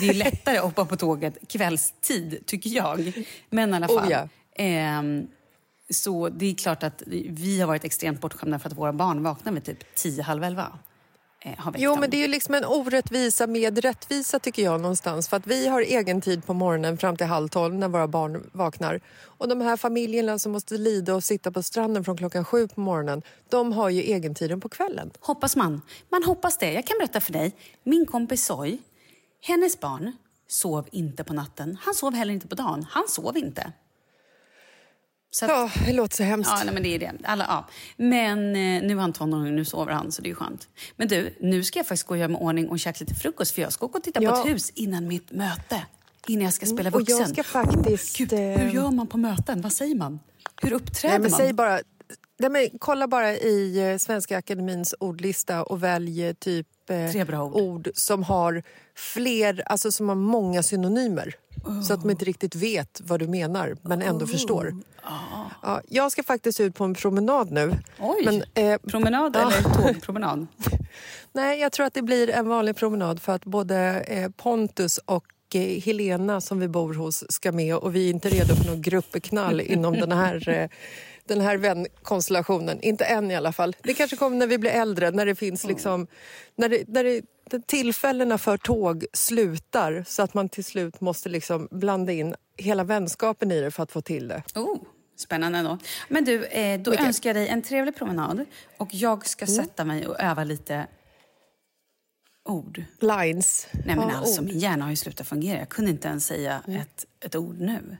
Det 0.00 0.08
är 0.08 0.14
lättare 0.14 0.56
att 0.56 0.64
hoppa 0.64 0.84
på 0.84 0.96
tåget 0.96 1.48
kvällstid, 1.48 2.46
tycker 2.46 2.70
jag. 2.70 3.24
Men 3.50 3.70
i 3.72 3.76
alla 3.76 3.86
Oh, 3.86 4.00
fall. 4.00 4.10
ja. 4.10 4.28
ehm, 4.56 5.26
så 5.90 6.28
det 6.28 6.46
är 6.46 6.54
klart 6.54 6.82
att 6.82 7.02
vi 7.06 7.60
har 7.60 7.66
varit 7.66 7.84
extremt 7.84 8.20
bortskämda 8.20 8.58
för 8.58 8.68
att 8.70 8.76
våra 8.78 8.92
barn 8.92 9.22
vaknar 9.22 9.52
vid 9.52 9.64
typ 9.64 9.94
tio, 9.94 10.22
halv 10.22 10.44
elva. 10.44 10.78
Eh, 11.40 11.52
Jo, 11.76 11.96
men 12.00 12.10
det 12.10 12.16
är 12.16 12.22
ju 12.22 12.28
liksom 12.28 12.54
en 12.54 12.64
orättvisa 12.64 13.46
med 13.46 13.78
rättvisa 13.78 14.38
tycker 14.38 14.62
jag 14.62 14.80
någonstans. 14.80 15.28
För 15.28 15.36
att 15.36 15.46
vi 15.46 15.66
har 15.68 15.80
egen 15.80 16.20
tid 16.20 16.46
på 16.46 16.54
morgonen 16.54 16.98
fram 16.98 17.16
till 17.16 17.26
halv 17.26 17.48
tolv 17.48 17.74
när 17.74 17.88
våra 17.88 18.08
barn 18.08 18.50
vaknar. 18.52 19.00
Och 19.20 19.48
de 19.48 19.60
här 19.60 19.76
familjerna 19.76 20.38
som 20.38 20.52
måste 20.52 20.74
lida 20.74 21.14
och 21.14 21.24
sitta 21.24 21.50
på 21.52 21.62
stranden 21.62 22.04
från 22.04 22.16
klockan 22.16 22.44
sju 22.44 22.68
på 22.68 22.80
morgonen, 22.80 23.22
de 23.48 23.72
har 23.72 23.88
ju 23.90 24.10
egentiden 24.10 24.60
på 24.60 24.68
kvällen. 24.68 25.10
Hoppas 25.20 25.56
man. 25.56 25.82
Man 26.08 26.22
hoppas 26.24 26.58
det. 26.58 26.72
Jag 26.72 26.86
kan 26.86 26.98
berätta 26.98 27.20
för 27.20 27.32
dig. 27.32 27.52
Min 27.84 28.06
kompis 28.06 28.44
Soy, 28.44 28.78
hennes 29.42 29.80
barn 29.80 30.12
sov 30.48 30.88
inte 30.92 31.24
på 31.24 31.32
natten. 31.32 31.78
Han 31.80 31.94
sov 31.94 32.14
heller 32.14 32.32
inte 32.34 32.46
på 32.48 32.54
dagen. 32.54 32.86
Han 32.90 33.08
sov 33.08 33.36
inte. 33.36 33.72
Så 35.30 35.44
att- 35.44 35.50
Ja, 35.50 35.70
det 35.86 35.92
låter 35.92 36.16
så 36.16 36.22
hemskt. 36.22 36.50
Ja, 36.54 36.62
nej, 36.64 36.74
men 36.74 36.82
det 36.82 36.88
är 36.94 36.98
det. 36.98 37.12
Alla, 37.24 37.44
ja. 37.48 37.68
Men 37.96 38.38
eh, 38.38 38.82
nu 38.82 38.90
är 38.92 38.96
han 39.00 39.12
tonåring, 39.12 39.56
nu 39.56 39.64
sover 39.64 39.92
han, 39.92 40.12
så 40.12 40.22
det 40.22 40.30
är 40.30 40.34
skönt. 40.34 40.68
Men 40.96 41.08
du, 41.08 41.34
nu 41.40 41.64
ska 41.64 41.78
jag 41.78 41.86
faktiskt 41.86 42.06
gå 42.06 42.14
och 42.14 42.18
göra 42.18 42.28
mig 42.28 42.38
ordning 42.40 42.68
och 42.68 42.78
käka 42.80 42.96
lite 43.00 43.14
frukost 43.14 43.54
för 43.54 43.62
jag 43.62 43.72
ska 43.72 43.86
åka 43.86 43.98
och 43.98 44.04
titta 44.04 44.22
Ja. 44.22 44.30
på 44.32 44.38
ett 44.40 44.46
hus 44.54 44.70
innan 44.70 45.06
mitt 45.08 45.30
möte. 45.32 45.86
Innan 46.26 46.44
jag 46.44 46.54
ska 46.54 46.66
spela 46.66 46.90
och 46.90 47.00
jag 47.00 47.16
vuxen. 47.18 47.28
ska 47.34 47.42
faktiskt, 47.42 48.16
Gud, 48.18 48.32
eh, 48.32 48.38
hur 48.38 48.70
gör 48.70 48.90
man 48.90 49.06
på 49.06 49.16
möten? 49.18 49.60
Vad 49.60 49.72
säger 49.72 49.94
man? 49.94 50.20
Hur 50.62 50.72
uppträder 50.72 51.08
Nej, 51.14 51.18
men 51.20 51.30
man? 51.30 51.38
säg 51.40 51.52
bara, 51.52 51.80
nej, 52.38 52.50
men 52.50 52.68
kolla 52.78 53.08
bara 53.08 53.32
i 53.32 53.90
eh, 53.90 53.98
Svenska 53.98 54.38
Akademins 54.38 54.94
ordlista 55.00 55.62
och 55.62 55.82
välj 55.82 56.24
eh, 56.26 56.32
typ 56.34 56.66
eh, 56.90 57.10
Tre 57.10 57.24
bra 57.24 57.42
ord. 57.44 57.88
som 57.94 58.22
har 58.22 58.62
fler, 58.96 59.62
alltså 59.66 59.92
som 59.92 60.08
har 60.08 60.16
många 60.16 60.62
synonymer. 60.62 61.34
Så 61.86 61.94
att 61.94 62.00
man 62.00 62.10
inte 62.10 62.24
riktigt 62.24 62.54
vet 62.54 63.00
vad 63.04 63.20
du 63.20 63.28
menar 63.28 63.76
men 63.82 64.02
ändå 64.02 64.26
förstår. 64.26 64.74
Ja, 65.62 65.80
jag 65.88 66.12
ska 66.12 66.22
faktiskt 66.22 66.60
ut 66.60 66.74
på 66.74 66.84
en 66.84 66.94
promenad 66.94 67.50
nu. 67.50 67.72
Oj! 68.00 68.22
Men, 68.24 68.44
eh, 68.54 68.78
Promenad 68.78 69.36
eller 69.36 69.62
tågpromenad? 69.92 70.46
Nej, 71.32 71.60
jag 71.60 71.72
tror 71.72 71.86
att 71.86 71.94
det 71.94 72.02
blir 72.02 72.30
en 72.30 72.48
vanlig 72.48 72.76
promenad 72.76 73.22
för 73.22 73.32
att 73.34 73.44
både 73.44 73.76
eh, 74.00 74.30
Pontus 74.30 74.98
och 74.98 75.24
eh, 75.54 75.60
Helena 75.82 76.40
som 76.40 76.60
vi 76.60 76.68
bor 76.68 76.94
hos 76.94 77.32
ska 77.32 77.52
med 77.52 77.76
och 77.76 77.94
vi 77.94 78.06
är 78.06 78.10
inte 78.10 78.28
redo 78.28 78.54
för 78.54 78.66
någon 78.70 78.82
gruppknall 78.82 79.60
inom 79.60 79.94
den 79.94 80.12
här, 80.12 80.68
den 81.28 81.40
här 81.40 81.56
vänkonstellationen. 81.56 82.80
Inte 82.80 83.04
än 83.04 83.30
i 83.30 83.36
alla 83.36 83.52
fall. 83.52 83.76
Det 83.82 83.94
kanske 83.94 84.16
kommer 84.16 84.36
när 84.36 84.46
vi 84.46 84.58
blir 84.58 84.70
äldre, 84.70 85.10
när 85.10 85.26
det 85.26 85.34
finns 85.34 85.64
liksom... 85.64 86.06
När 86.56 86.68
det, 86.68 86.84
när 86.88 87.04
det, 87.04 87.22
tillfällena 87.66 88.38
för 88.38 88.56
tåg 88.56 89.06
slutar 89.12 90.04
så 90.08 90.22
att 90.22 90.34
man 90.34 90.48
till 90.48 90.64
slut 90.64 91.00
måste 91.00 91.28
liksom 91.28 91.68
blanda 91.70 92.12
in 92.12 92.34
hela 92.56 92.84
vänskapen 92.84 93.52
i 93.52 93.60
det 93.60 93.70
för 93.70 93.82
att 93.82 93.92
få 93.92 94.00
till 94.00 94.28
det. 94.28 94.42
Oh, 94.54 94.78
spännande 95.16 95.58
ändå. 95.58 95.78
Men 96.08 96.24
du, 96.24 96.44
eh, 96.44 96.80
då 96.80 96.90
Mycket. 96.90 97.06
önskar 97.06 97.28
jag 97.30 97.36
dig 97.36 97.48
en 97.48 97.62
trevlig 97.62 97.96
promenad. 97.96 98.44
Och 98.76 98.88
jag 98.94 99.26
ska 99.26 99.44
Mm. 99.44 99.56
sätta 99.64 99.84
mig 99.84 100.06
och 100.06 100.20
öva 100.20 100.44
lite 100.44 100.86
ord. 102.44 102.82
Lines. 103.00 103.66
Nej 103.72 103.96
men 103.96 104.08
Ja, 104.08 104.16
alltså, 104.16 104.40
ord. 104.40 104.46
min 104.46 104.58
hjärna 104.58 104.84
har 104.84 104.90
ju 104.90 104.96
slutat 104.96 105.28
fungera. 105.28 105.58
Jag 105.58 105.68
kunde 105.68 105.90
inte 105.90 106.08
ens 106.08 106.26
säga 106.26 106.62
ett, 106.68 107.06
ett 107.24 107.34
ord 107.36 107.60
nu. 107.60 107.96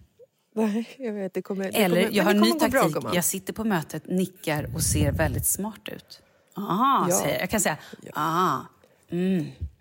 Nej, 0.66 0.88
jag 0.98 1.12
vet. 1.12 1.34
Det 1.34 1.42
kommer, 1.42 1.64
det 1.72 1.78
Eller, 1.78 2.02
kommer, 2.04 2.16
jag 2.16 2.24
har 2.24 2.30
en 2.30 2.40
ny 2.40 2.50
bra, 2.52 2.58
taktik. 2.68 2.94
gumman. 2.94 3.14
jag 3.14 3.24
sitter 3.24 3.52
på 3.52 3.64
mötet, 3.64 4.06
nickar 4.06 4.70
och 4.74 4.82
ser 4.82 5.12
väldigt 5.12 5.46
smart 5.46 5.88
ut. 5.88 6.20
Aha, 6.56 7.06
Ja. 7.10 7.16
säger 7.18 7.32
jag. 7.32 7.42
Jag 7.42 7.50
kan 7.50 7.60
säga, 7.60 7.76
aha. 8.14 8.66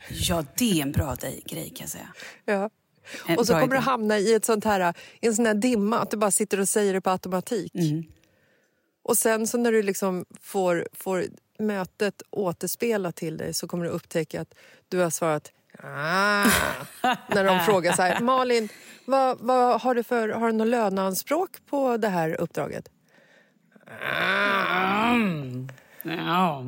Ja, 0.09 0.43
det 0.57 0.79
är 0.79 0.81
en 0.81 0.91
bra 0.91 1.15
grej 1.45 1.69
kan 1.69 1.83
jag 1.83 1.89
säga. 1.89 2.07
Ja. 2.45 2.69
En 3.25 3.37
Och 3.37 3.47
så 3.47 3.53
bra 3.53 3.61
kommer 3.61 3.75
du 3.75 3.81
idé. 3.81 3.85
hamna 3.89 4.19
i 4.19 4.33
ett 4.33 4.45
sånt 4.45 4.63
här, 4.63 4.93
en 5.21 5.35
sån 5.35 5.45
här 5.45 5.53
dimma, 5.53 5.99
att 5.99 6.11
du 6.11 6.17
bara 6.17 6.31
sitter 6.31 6.59
och 6.59 6.69
säger 6.69 6.93
det 6.93 7.01
på 7.01 7.09
automatik. 7.09 7.75
Mm. 7.75 8.03
Och 9.03 9.17
sen 9.17 9.47
så 9.47 9.57
när 9.57 9.71
du 9.71 9.83
liksom 9.83 10.25
får, 10.41 10.87
får 10.93 11.25
mötet 11.59 12.21
återspelat 12.29 13.15
till 13.15 13.37
dig 13.37 13.53
så 13.53 13.67
kommer 13.67 13.85
du 13.85 13.89
upptäcka 13.91 14.41
att 14.41 14.53
du 14.89 14.97
har 14.99 15.09
svarat 15.09 15.51
ah, 15.83 16.45
när 17.27 17.43
de 17.43 17.59
frågar 17.59 17.93
så 17.93 18.01
här, 18.01 18.19
Malin, 18.21 18.69
vad, 19.05 19.37
vad 19.39 19.81
har 19.81 19.95
du 19.95 20.03
för 20.03 20.29
har 20.29 20.47
du 20.47 20.53
något 20.53 20.67
löneanspråk 20.67 21.49
på 21.69 21.97
det 21.97 22.09
här 22.09 22.41
uppdraget? 22.41 22.89
Ja. 26.03 26.63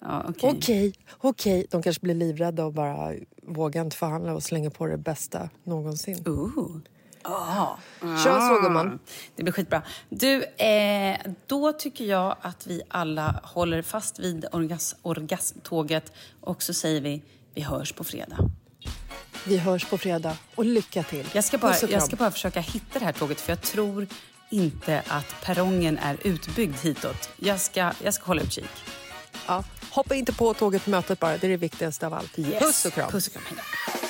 Ja, 0.00 0.24
okej. 0.28 0.50
Okej, 0.50 0.94
okej. 1.18 1.66
De 1.70 1.82
kanske 1.82 2.02
blir 2.02 2.14
livrädda 2.14 2.64
och 2.64 2.72
bara 2.72 3.14
vågar 3.42 3.82
inte 3.82 3.96
förhandla 3.96 4.34
och 4.34 4.42
slänger 4.42 4.70
på 4.70 4.86
det 4.86 4.96
bästa 4.96 5.48
någonsin. 5.64 6.28
Ooh. 6.28 6.76
Ah. 7.22 7.76
Kör 8.00 8.56
så 8.56 8.62
gumman. 8.62 8.98
Det 9.36 9.42
blir 9.42 9.52
skitbra. 9.52 9.82
Du, 10.08 10.44
eh, 10.44 11.18
då 11.46 11.72
tycker 11.72 12.04
jag 12.04 12.36
att 12.40 12.66
vi 12.66 12.82
alla 12.88 13.40
håller 13.44 13.82
fast 13.82 14.18
vid 14.18 14.46
orgas 14.52 14.96
orgasmtåget 15.02 16.12
och 16.40 16.62
så 16.62 16.74
säger 16.74 17.00
vi 17.00 17.22
vi 17.54 17.62
hörs 17.62 17.92
på 17.92 18.04
fredag. 18.04 18.38
Vi 19.44 19.58
hörs 19.58 19.84
på 19.84 19.98
fredag 19.98 20.36
och 20.54 20.64
lycka 20.64 21.02
till. 21.02 21.26
Jag 21.32 21.44
ska, 21.44 21.58
bara, 21.58 21.76
jag 21.88 22.02
ska 22.02 22.16
bara 22.16 22.30
försöka 22.30 22.60
hitta 22.60 22.98
det 22.98 23.04
här 23.04 23.12
tåget 23.12 23.40
för 23.40 23.52
jag 23.52 23.60
tror 23.60 24.06
inte 24.50 25.02
att 25.08 25.36
perrongen 25.44 25.98
är 25.98 26.16
utbyggd 26.24 26.76
hitåt. 26.82 27.30
Jag 27.36 27.60
ska, 27.60 27.92
jag 28.04 28.14
ska 28.14 28.24
hålla 28.24 28.42
utkik. 28.42 28.70
Ja, 29.46 29.64
hoppa 29.90 30.14
inte 30.14 30.32
på 30.32 30.54
tåget 30.54 30.84
på 30.84 30.90
mötet 30.90 31.20
bara, 31.20 31.38
det 31.38 31.46
är 31.46 31.50
det 31.50 31.56
viktigaste 31.56 32.06
av 32.06 32.14
allt. 32.14 32.36
Puss 32.36 32.84
och 32.84 32.92
kram. 32.92 33.10
Puss 33.10 33.26
och 33.26 33.32
kram. 33.32 34.09